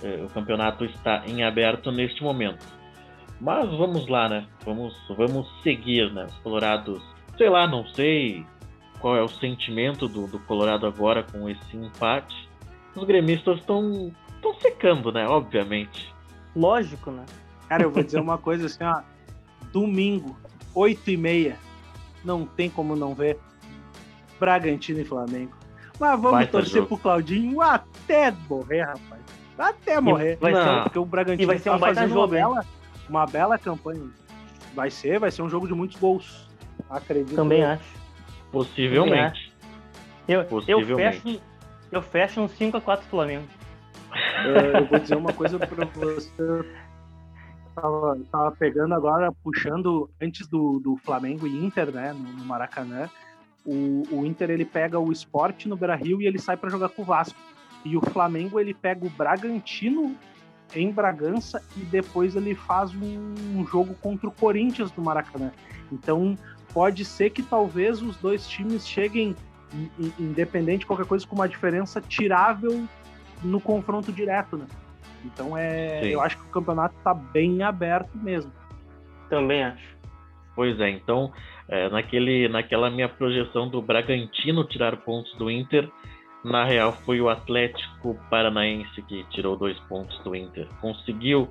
[0.03, 2.65] eh, o campeonato está em aberto neste momento.
[3.41, 4.47] Mas vamos lá, né?
[4.65, 6.27] Vamos, vamos seguir, né?
[6.27, 7.03] Os Colorados,
[7.37, 8.45] sei lá, não sei
[9.01, 12.49] qual é o sentimento do, do Colorado agora com esse empate.
[12.95, 14.13] Os gremistas estão
[14.61, 15.27] secando, né?
[15.27, 16.13] Obviamente.
[16.55, 17.25] Lógico, né?
[17.69, 19.03] Cara, eu vou dizer uma coisa assim, ó.
[19.73, 20.37] Domingo,
[20.75, 21.57] 8 e meia.
[22.25, 23.39] Não tem como não ver.
[24.39, 25.57] Bragantino e Flamengo.
[25.99, 26.87] Mas vamos Vai torcer jogo.
[26.87, 29.21] pro Claudinho até morrer, rapaz.
[29.59, 30.39] Até morrer.
[30.41, 32.67] Vai ser, porque o Bragantino e vai ser um tá fazendo jogo, uma bela,
[33.09, 34.09] uma bela campanha.
[34.75, 36.49] Vai ser, vai ser um jogo de muitos gols.
[36.89, 37.35] Acredito.
[37.35, 37.69] Também eu.
[37.69, 37.99] acho.
[38.53, 39.53] Possivelmente.
[40.29, 41.17] Eu, Possivelmente.
[41.17, 41.43] eu fecho,
[41.91, 43.49] eu fecho um 5x4 Flamengo.
[44.13, 46.65] É, eu vou dizer uma coisa pra você.
[47.75, 53.09] Tava, tava pegando agora, puxando antes do, do Flamengo e Inter, né, no, no Maracanã
[53.65, 57.03] o, o Inter ele pega o Sport no Beira-Rio e ele sai para jogar com
[57.03, 57.39] o Vasco.
[57.85, 60.17] E o Flamengo ele pega o Bragantino
[60.75, 65.53] em Bragança e depois ele faz um, um jogo contra o Corinthians no Maracanã.
[65.91, 66.37] Então
[66.73, 69.35] pode ser que talvez os dois times cheguem
[70.19, 72.87] independente de qualquer coisa com uma diferença tirável
[73.43, 74.67] no confronto direto, né?
[75.25, 76.09] Então é, Sim.
[76.09, 78.53] eu acho que o campeonato está bem aberto mesmo.
[79.29, 79.97] Também acho.
[80.55, 81.33] Pois é, então
[81.69, 85.89] é, naquele, naquela minha projeção do Bragantino tirar pontos do Inter,
[86.45, 90.67] na real foi o Atlético Paranaense que tirou dois pontos do Inter.
[90.81, 91.49] Conseguiu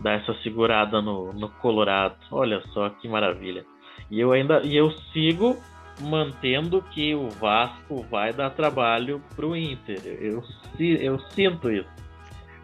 [0.00, 2.16] dar essa segurada no, no Colorado.
[2.30, 3.64] Olha só que maravilha.
[4.10, 5.56] E eu ainda e eu sigo
[6.00, 10.00] mantendo que o Vasco vai dar trabalho pro Inter.
[10.04, 10.42] Eu,
[10.78, 11.88] eu sinto isso.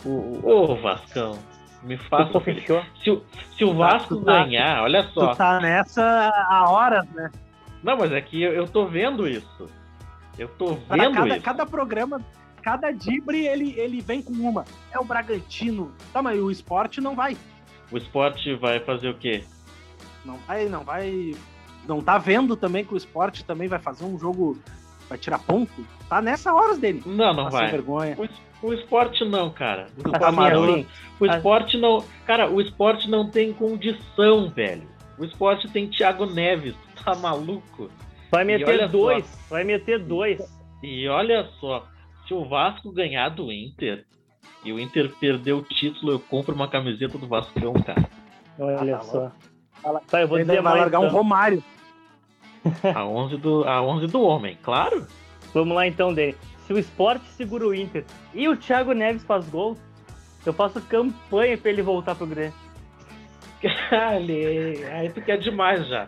[0.04, 1.38] O, o Vascão,
[1.82, 2.82] me faça fechou.
[3.02, 3.22] Se, o,
[3.56, 5.28] se o Vasco tá, ganhar, olha só.
[5.28, 7.30] Tu tá nessa há horas, né?
[7.82, 9.66] Não, mas é que eu, eu tô vendo isso.
[10.38, 11.42] Eu tô vendo cada, isso.
[11.42, 12.20] Cada programa,
[12.62, 14.64] cada dibre, ele, ele vem com uma.
[14.92, 15.92] É o Bragantino.
[16.12, 17.36] Tá, mas o esporte não vai.
[17.90, 19.44] O esporte vai fazer o quê?
[20.24, 21.34] Não vai, não vai.
[21.86, 24.58] Não tá vendo também que o esporte também vai fazer um jogo.
[25.08, 25.86] Vai tirar ponto?
[26.08, 27.02] Tá nessa horas dele.
[27.06, 27.62] Não, não tá vai.
[27.62, 28.16] Sem vergonha.
[28.62, 29.86] O, o esporte não, cara.
[29.96, 30.86] O esporte, não,
[31.20, 32.04] o esporte não.
[32.26, 34.88] Cara, o esporte não tem condição, velho.
[35.18, 37.90] O esporte tem Thiago Neves, tá maluco?
[38.30, 40.38] Vai meter dois, só, vai meter dois.
[40.82, 41.86] E olha só,
[42.26, 44.04] se o Vasco ganhar do Inter
[44.64, 48.04] e o Inter perder o título, eu compro uma camiseta do Vascão, cara.
[48.58, 49.32] Olha ah, tá só.
[50.10, 51.04] Tá, eu vou dizer vai largar então.
[51.04, 51.62] um Romário.
[52.94, 55.06] A 11 do, a 11 do homem, claro.
[55.52, 56.34] Vamos lá então, Dani
[56.68, 58.04] se o esporte segura o Inter
[58.34, 59.74] e o Thiago Neves faz gol,
[60.44, 62.52] eu faço campanha para ele voltar pro Grêmio.
[63.90, 66.06] Ali, aí tu quer demais já.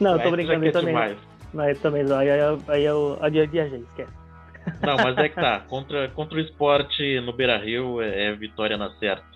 [0.00, 0.94] Não, aí tô brincando, aí também.
[0.94, 1.18] Demais.
[1.52, 4.12] Não, aí também, aí, aí, aí eu, aí eu viajei, esquece.
[4.80, 5.60] Não, mas é que tá.
[5.68, 9.28] Contra, contra o esporte no Beira Rio é, é vitória na certa.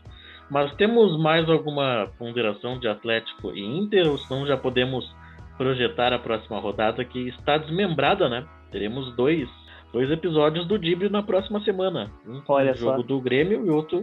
[0.50, 5.14] Mas temos mais alguma ponderação de Atlético e Inter, ou senão já podemos
[5.56, 8.46] projetar a próxima rodada que está desmembrada, né?
[8.70, 9.48] Teremos dois,
[9.92, 12.10] dois episódios do Dibrio na próxima semana.
[12.26, 13.06] Um com Olha o jogo só.
[13.06, 14.02] do Grêmio e outro,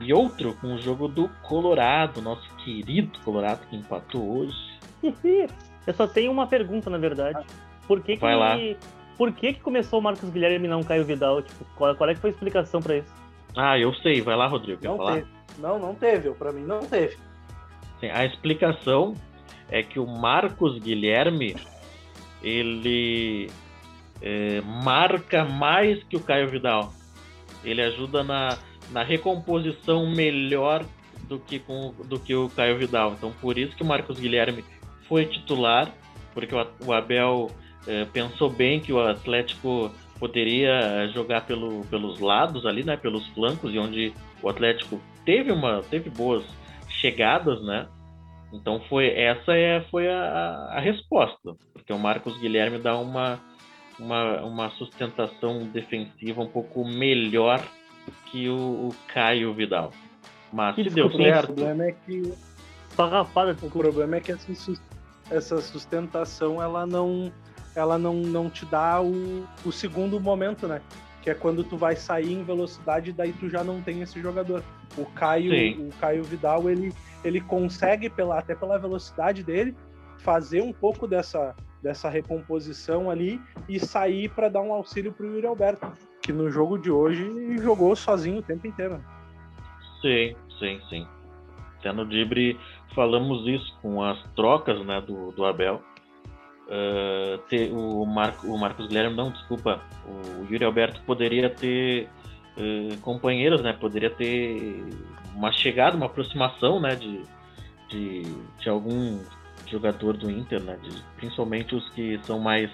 [0.00, 4.56] e outro com o jogo do Colorado, nosso querido Colorado que empatou hoje.
[5.86, 7.46] Eu só tenho uma pergunta, na verdade.
[7.86, 8.56] Por que, que Vai lá.
[9.16, 11.42] Por que, que começou o Marcos Guilherme e não Caio Vidal?
[11.42, 13.12] Tipo, qual, qual é que foi a explicação para isso?
[13.56, 14.20] Ah, eu sei.
[14.20, 14.80] Vai lá, Rodrigo.
[14.80, 15.14] Quer não falar?
[15.14, 15.28] Teve.
[15.58, 16.30] Não, não teve.
[16.32, 17.16] Para mim, não teve.
[17.98, 19.14] Sim, a explicação
[19.70, 21.56] é que o Marcos Guilherme
[22.42, 23.50] ele
[24.22, 26.92] é, marca mais que o Caio Vidal.
[27.64, 28.58] Ele ajuda na,
[28.90, 30.84] na recomposição melhor
[31.28, 33.14] do que, com, do que o Caio Vidal.
[33.16, 34.64] Então, por isso que o Marcos Guilherme
[35.08, 35.92] foi titular,
[36.32, 37.50] porque o, o Abel
[37.86, 43.72] é, pensou bem que o Atlético poderia jogar pelo, pelos lados ali, né, pelos flancos,
[43.72, 44.12] e onde
[44.42, 46.44] o Atlético teve uma teve boas
[46.88, 47.86] chegadas, né?
[48.52, 53.38] Então foi essa é foi a, a resposta, porque o Marcos Guilherme dá uma,
[53.98, 57.62] uma, uma sustentação defensiva um pouco melhor
[58.26, 59.92] que o, o Caio Vidal.
[60.52, 61.50] Mas que se deu certo.
[61.50, 62.32] O problema é que
[63.62, 64.72] o problema é que essa,
[65.30, 67.30] essa sustentação ela não
[67.76, 70.80] ela não, não te dá o, o segundo momento, né?
[71.22, 74.64] Que é quando tu vai sair em velocidade, daí tu já não tem esse jogador.
[74.96, 75.52] O Caio,
[75.86, 76.92] o Caio Vidal, ele,
[77.24, 79.74] ele consegue, pela, até pela velocidade dele,
[80.18, 85.46] fazer um pouco dessa, dessa recomposição ali e sair para dar um auxílio pro Yuri
[85.46, 85.86] Alberto,
[86.22, 87.24] que no jogo de hoje
[87.58, 89.02] jogou sozinho o tempo inteiro.
[90.00, 91.06] Sim, sim, sim.
[91.78, 92.58] Até no Dibre
[92.94, 95.82] falamos isso com as trocas né, do, do Abel
[96.68, 102.08] uh, ter, o, Marco, o Marcos Guilherme, não, desculpa, o Yuri Alberto poderia ter
[102.56, 103.72] uh, companheiros, né?
[103.72, 104.84] Poderia ter
[105.34, 106.94] uma chegada, uma aproximação, né?
[106.96, 107.22] De,
[107.88, 108.22] de,
[108.58, 109.20] de algum
[109.66, 110.78] jogador do Inter, né?
[110.82, 112.70] De, principalmente os que são mais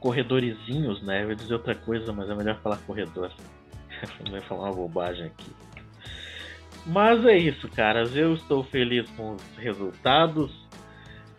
[0.00, 1.24] corredorizinhos, né?
[1.24, 3.30] Eu ia dizer outra coisa, mas é melhor falar corredor.
[4.24, 5.50] Não vai falar uma bobagem aqui.
[6.84, 8.14] Mas é isso, caras.
[8.14, 10.66] Eu estou feliz com os resultados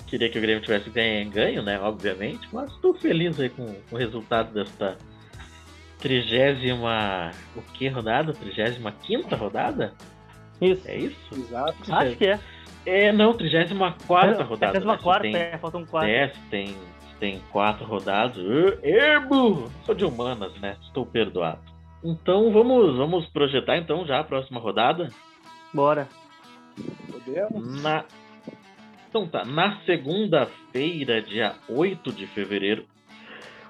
[0.08, 1.80] queria que o Grêmio tivesse ganho, ganho né?
[1.80, 4.98] Obviamente, mas estou feliz aí com, com, o resultado desta
[6.00, 7.32] trigésima.
[7.56, 8.34] O que rodada?
[8.34, 9.94] Trigésima quinta rodada?
[10.62, 10.88] Isso.
[10.88, 11.18] É isso?
[11.34, 11.76] Exato.
[11.94, 12.40] Acho que é.
[12.86, 14.80] É, não, 34 rodada.
[14.80, 15.52] 34, né?
[15.54, 16.10] é, faltam quatro.
[16.10, 16.76] É, tem,
[17.20, 18.38] tem quatro rodadas.
[18.82, 19.70] Erbo!
[19.86, 20.78] Sou de humanas, né?
[20.82, 21.60] Estou perdoado.
[22.04, 25.10] Então vamos, vamos projetar então já a próxima rodada.
[25.74, 26.08] Bora.
[27.12, 27.82] Podemos.
[27.82, 28.06] Na
[29.10, 32.86] então tá, na segunda-feira, dia 8 de fevereiro,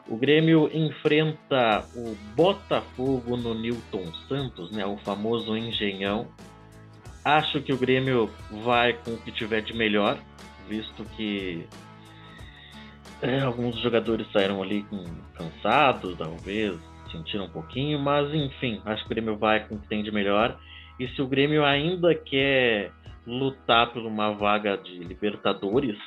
[0.07, 6.27] o Grêmio enfrenta o Botafogo no Newton Santos, né, o famoso Engenhão.
[7.27, 8.29] Acho que o Grêmio
[8.63, 10.17] vai com o que tiver de melhor,
[10.65, 11.67] visto que
[13.21, 14.85] é, alguns jogadores saíram ali
[15.35, 16.79] cansados, talvez,
[17.11, 20.09] sentiram um pouquinho, mas enfim, acho que o Grêmio vai com o que tem de
[20.09, 20.57] melhor.
[20.97, 22.93] E se o Grêmio ainda quer
[23.25, 25.99] lutar por uma vaga de Libertadores,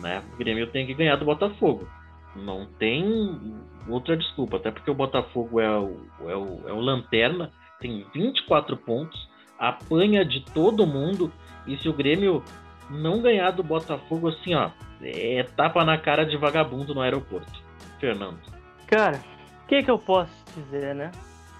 [0.00, 0.20] né?
[0.34, 1.88] O Grêmio tem que ganhar do Botafogo.
[2.34, 3.54] Não tem
[3.86, 8.76] outra desculpa, até porque o Botafogo é o, é o, é o lanterna, tem 24
[8.78, 9.30] pontos,
[9.68, 11.32] apanha de todo mundo,
[11.66, 12.42] e se o Grêmio
[12.90, 17.62] não ganhar do Botafogo, assim, ó, é tapa na cara de vagabundo no aeroporto.
[18.00, 18.40] Fernando.
[18.88, 19.22] Cara,
[19.62, 21.12] o que, que eu posso dizer, né?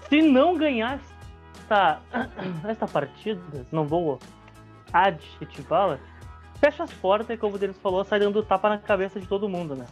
[0.09, 0.99] Se não ganhar
[1.55, 2.01] esta,
[2.67, 3.41] esta partida,
[3.71, 4.19] não vou
[4.91, 5.97] adjetivá-la,
[6.59, 9.47] fecha as portas e, como o Denis falou, sai dando tapa na cabeça de todo
[9.47, 9.85] mundo, né?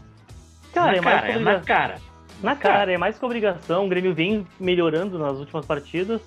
[0.73, 1.95] Cara, na é mais cara, é na cara.
[2.43, 3.85] Na cara, cara, é mais que obrigação.
[3.85, 6.21] O Grêmio vem melhorando nas últimas partidas.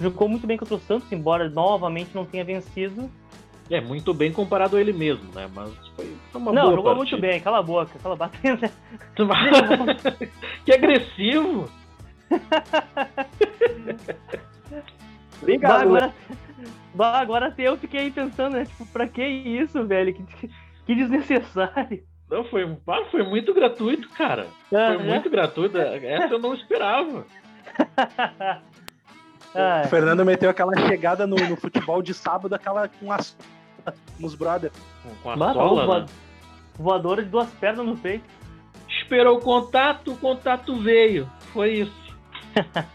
[0.00, 3.10] Jogou muito bem contra o Santos, embora novamente não tenha vencido.
[3.70, 5.48] É, muito bem comparado a ele mesmo, né?
[5.54, 7.16] Mas foi, foi uma não, boa jogou partida.
[7.16, 8.38] muito bem, cala a boca, cala a boca.
[10.64, 11.70] que agressivo!
[15.40, 15.82] Obrigado.
[15.82, 16.14] Agora,
[16.98, 18.66] agora eu fiquei pensando, né?
[18.66, 20.12] Tipo, pra que isso, velho?
[20.12, 20.50] Que,
[20.86, 22.04] que desnecessário.
[22.30, 22.66] Não, foi,
[23.10, 24.46] foi muito gratuito, cara.
[24.68, 25.78] Foi muito gratuito.
[25.78, 27.24] Essa eu não esperava.
[29.54, 33.36] o Fernando meteu aquela chegada no, no, futebol de sábado, aquela com as
[34.18, 34.70] nos brother.
[35.22, 36.06] Com a Mano, sola, né?
[36.74, 38.24] Voadora de duas pernas no peito.
[38.88, 41.30] Esperou o contato, o contato veio.
[41.52, 42.16] Foi isso.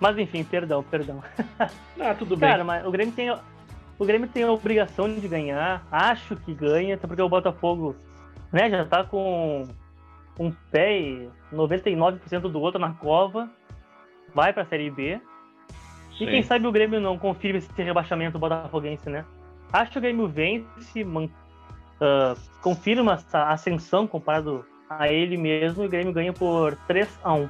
[0.00, 1.22] Mas enfim, perdão, perdão.
[2.00, 2.48] Ah, tudo bem.
[2.48, 3.30] Cara, mas o Grêmio tem.
[3.96, 5.86] O Grêmio tem a obrigação de ganhar.
[5.88, 7.94] Acho que ganha, até porque o Botafogo
[8.52, 9.68] né, já tá com
[10.36, 13.48] um pé e 99% do outro na cova.
[14.34, 15.20] Vai pra Série B.
[16.22, 19.24] E quem sabe o Grêmio não confirma esse rebaixamento botafoguense, né?
[19.72, 25.86] Acho que o Grêmio vence, man, uh, confirma essa ascensão comparado a ele mesmo e
[25.86, 27.48] o Grêmio ganha por 3 a 1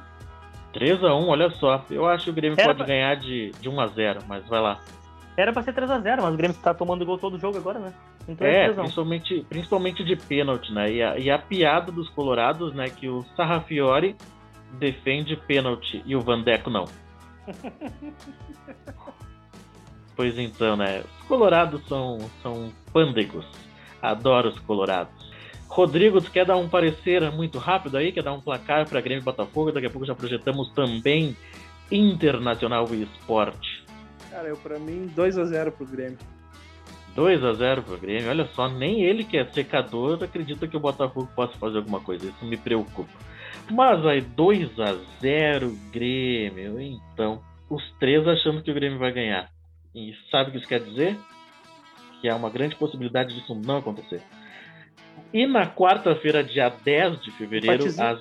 [0.73, 1.85] 3 a 1 olha só.
[1.89, 2.87] Eu acho que o Grêmio Era pode pra...
[2.87, 4.79] ganhar de, de 1 a 0 mas vai lá.
[5.37, 7.79] Era pra ser 3 a 0 mas o Grêmio tá tomando gol todo jogo agora,
[7.79, 7.93] né?
[8.27, 10.91] Então é, é principalmente, principalmente de pênalti, né?
[10.91, 12.89] E a, e a piada dos colorados, né?
[12.89, 14.15] Que o Sarrafiore
[14.79, 16.85] defende pênalti e o Vandeco não.
[20.15, 21.03] pois então, né?
[21.21, 23.45] Os colorados são, são pândegos.
[24.01, 25.13] Adoro os colorados.
[25.67, 28.11] Rodrigo, tu quer dar um parecer muito rápido aí?
[28.11, 29.71] Quer dar um placar para Grêmio e Botafogo?
[29.71, 31.35] Daqui a pouco já projetamos também
[31.91, 33.83] Internacional e Esporte.
[34.29, 36.17] Cara, eu para mim 2 a 0 pro Grêmio.
[37.15, 38.29] 2 a 0 pro Grêmio.
[38.29, 42.27] Olha só, nem ele que é secador acredita que o Botafogo possa fazer alguma coisa.
[42.27, 43.11] Isso me preocupa.
[43.71, 46.79] Mas aí 2 a 0 Grêmio.
[46.79, 49.49] Então, os três achando que o Grêmio vai ganhar.
[49.95, 51.17] E sabe o que isso quer dizer?
[52.21, 54.21] Que há uma grande possibilidade disso não acontecer.
[55.33, 58.19] E na quarta-feira, dia 10 de fevereiro, as...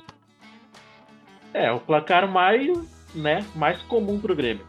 [1.53, 2.69] é o placar mais,
[3.15, 4.67] né, mais comum para o Grêmio.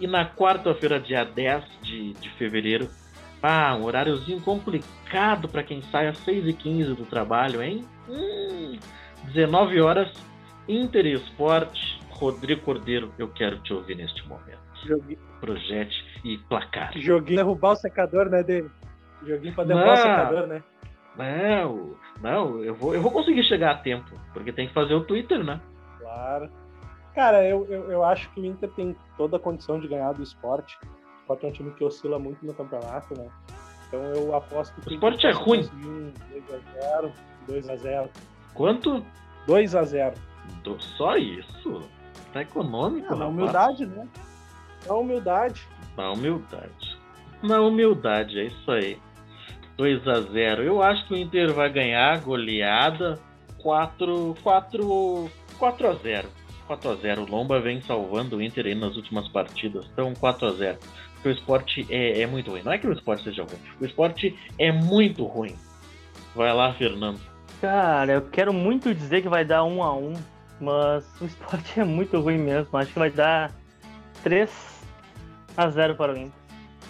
[0.00, 2.88] E na quarta-feira, dia 10 de, de fevereiro,
[3.42, 7.84] ah, um horáriozinho complicado para quem sai às 6h15 do trabalho, hein?
[8.08, 8.76] Hum,
[9.32, 10.12] 19 horas,
[10.68, 12.00] Inter e Esporte.
[12.10, 14.58] Rodrigo Cordeiro, eu quero te ouvir neste momento.
[14.86, 15.18] Joguinho.
[15.40, 16.92] Projete e placar.
[16.98, 18.70] Joguinho derrubar o secador, né, dele?
[19.22, 20.62] Joguinho para derrubar o secador, né?
[21.16, 25.04] Não, não, eu vou, eu vou conseguir chegar a tempo, porque tem que fazer o
[25.04, 25.60] Twitter, né?
[25.98, 26.50] Claro.
[27.14, 30.22] Cara, eu, eu, eu acho que o Inter tem toda a condição de ganhar do
[30.22, 30.78] esporte.
[30.84, 33.28] O esporte é um time que oscila muito no campeonato, né?
[33.88, 35.60] Então eu aposto que o esporte é ruim.
[35.82, 37.12] Um 2x0,
[37.48, 38.10] 2x0.
[38.56, 39.04] Quanto?
[39.46, 40.14] 2x0.
[40.96, 41.82] Só isso?
[42.32, 44.06] Tá econômico, ah, Na humildade, né?
[44.86, 45.68] Na humildade.
[45.96, 46.98] Na humildade.
[47.42, 48.98] Na humildade, é isso aí.
[49.76, 53.18] 2 a 0 Eu acho que o Inter vai ganhar goleada
[53.58, 56.28] 4, 4, 4 a 0
[56.66, 59.86] 4 a 0 O Lomba vem salvando o Inter aí nas últimas partidas.
[59.92, 60.78] Então 4 a 0
[61.14, 62.62] Porque o esporte é, é muito ruim.
[62.62, 63.58] Não é que o esporte seja ruim.
[63.80, 65.54] O esporte é muito ruim.
[66.34, 67.20] Vai lá, Fernando.
[67.60, 70.14] Cara, eu quero muito dizer que vai dar 1 a 1
[70.60, 72.76] mas o esporte é muito ruim mesmo.
[72.76, 73.52] Acho que vai dar
[74.22, 74.50] 3
[75.56, 76.32] a 0 para o Inter.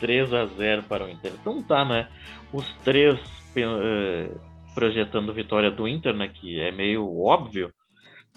[0.01, 1.33] 3 a 0 para o Inter.
[1.41, 2.09] Então tá, né?
[2.53, 4.41] Os três uh,
[4.75, 6.29] projetando vitória do Inter, né?
[6.29, 7.73] Que é meio óbvio.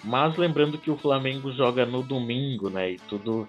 [0.03, 2.91] Mas lembrando que o Flamengo joga no domingo, né?
[2.91, 3.47] E tudo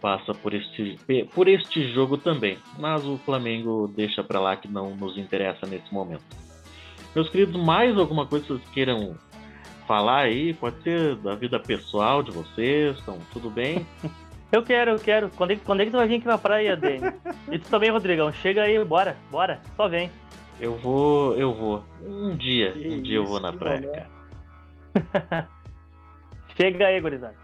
[0.00, 0.98] passa por este,
[1.34, 2.58] por este jogo também.
[2.78, 6.49] Mas o Flamengo deixa para lá que não nos interessa nesse momento.
[7.14, 9.16] Meus queridos, mais alguma coisa que vocês queiram
[9.86, 10.54] falar aí?
[10.54, 13.86] Pode ser da vida pessoal de vocês, estão tudo bem?
[14.52, 15.30] Eu quero, eu quero.
[15.36, 17.12] Quando é, quando é que tu vai vir aqui pra praia, Dani?
[17.52, 18.32] e tu também, Rodrigão.
[18.32, 19.60] Chega aí, bora, bora.
[19.76, 20.10] Só vem.
[20.60, 21.84] Eu vou, eu vou.
[22.04, 24.08] Um dia, que um isso, dia eu vou na praia,
[24.92, 25.48] cara.
[26.56, 27.36] Chega aí, gurizada.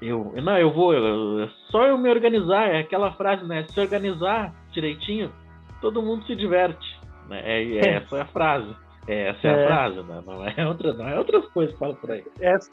[0.00, 0.94] Eu, não, eu vou.
[0.94, 2.68] Eu, é só eu me organizar.
[2.68, 3.66] É aquela frase, né?
[3.68, 5.32] Se organizar direitinho,
[5.80, 7.00] todo mundo se diverte.
[7.28, 7.42] Né?
[7.44, 8.74] É, é, essa é a frase.
[9.06, 10.22] É, essa é, é, a frase, né?
[10.26, 12.24] Não é outra, não é outras coisas que falam por aí.
[12.40, 12.70] Essa,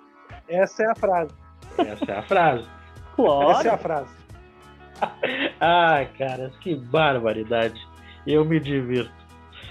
[0.48, 1.36] essa é a frase.
[1.78, 2.70] Essa é a frase.
[3.16, 3.52] Claro.
[3.52, 4.16] Essa é a frase.
[5.60, 7.82] Ai, cara, que barbaridade.
[8.26, 9.12] Eu me divirto.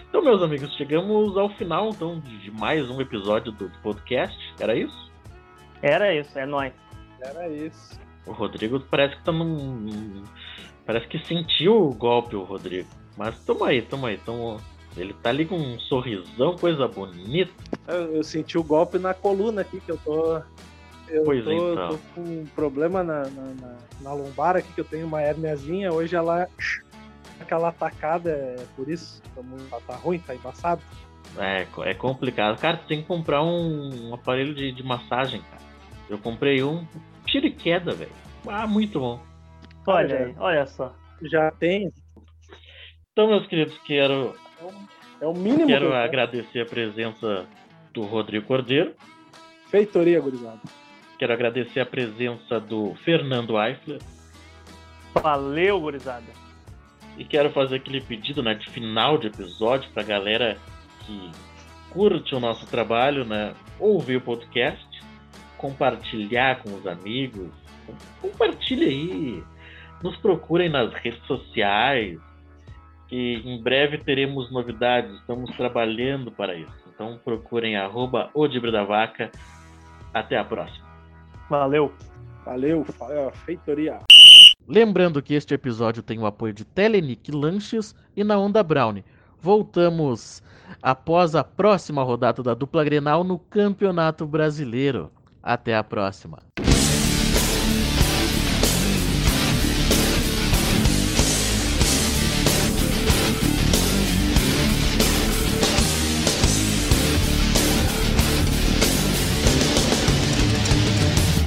[0.09, 4.37] Então, meus amigos, chegamos ao final então, de mais um episódio do podcast.
[4.59, 5.11] Era isso?
[5.83, 6.73] Era isso, é nóis.
[7.21, 7.99] Era isso.
[8.27, 10.25] O Rodrigo parece que tá num.
[10.85, 12.89] Parece que sentiu o golpe, o Rodrigo.
[13.17, 14.19] Mas tamo aí, tamo aí.
[14.19, 14.57] Tamo...
[14.97, 17.53] Ele tá ali com um sorrisão, coisa bonita.
[17.87, 20.43] Eu, eu senti o golpe na coluna aqui, que eu tô
[21.11, 21.89] eu pois tô, então.
[21.89, 25.93] tô com um problema na, na, na, na, lombar aqui, que eu tenho uma herniazinha.
[25.93, 26.49] Hoje ela.
[27.41, 29.21] Aquela atacada, é por isso.
[29.71, 30.83] Tá, tá ruim, tá embaçado.
[31.39, 32.61] É, é complicado.
[32.61, 35.63] Cara, tu tem que comprar um, um aparelho de, de massagem, cara.
[36.09, 36.87] Eu comprei um.
[37.27, 38.13] Tiro e queda, velho.
[38.47, 39.21] Ah, muito bom.
[39.87, 40.95] Olha aí, olha só.
[41.23, 41.91] Já tem.
[43.13, 44.35] Então, meus queridos, quero.
[45.21, 45.67] É o mínimo.
[45.67, 47.47] Quero que agradecer a presença
[47.93, 48.95] do Rodrigo Cordeiro.
[49.71, 50.61] Feitoria, gurizada.
[51.19, 54.01] Quero agradecer a presença do Fernando Eifler.
[55.15, 56.33] Valeu, gurizada.
[57.19, 60.59] E quero fazer aquele pedido né, de final de episódio para a galera
[61.01, 61.31] que
[61.91, 64.87] curte o nosso trabalho, né, ouvir o podcast,
[65.59, 67.51] compartilhar com os amigos.
[68.23, 69.45] Compartilhe aí.
[70.03, 72.19] Nos procurem nas redes sociais.
[73.11, 75.13] Que em breve teremos novidades.
[75.17, 76.73] Estamos trabalhando para isso.
[76.95, 78.31] Então procurem arroba
[78.73, 79.31] da Vaca.
[80.15, 80.89] Até a próxima.
[81.51, 81.93] Valeu.
[82.45, 82.87] Valeu,
[83.45, 83.99] feitoria.
[84.67, 89.03] Lembrando que este episódio tem o apoio de Telenic Lanches e na Onda Brown.
[89.41, 90.43] Voltamos
[90.81, 95.11] após a próxima rodada da dupla Grenal no Campeonato Brasileiro.
[95.43, 96.39] Até a próxima.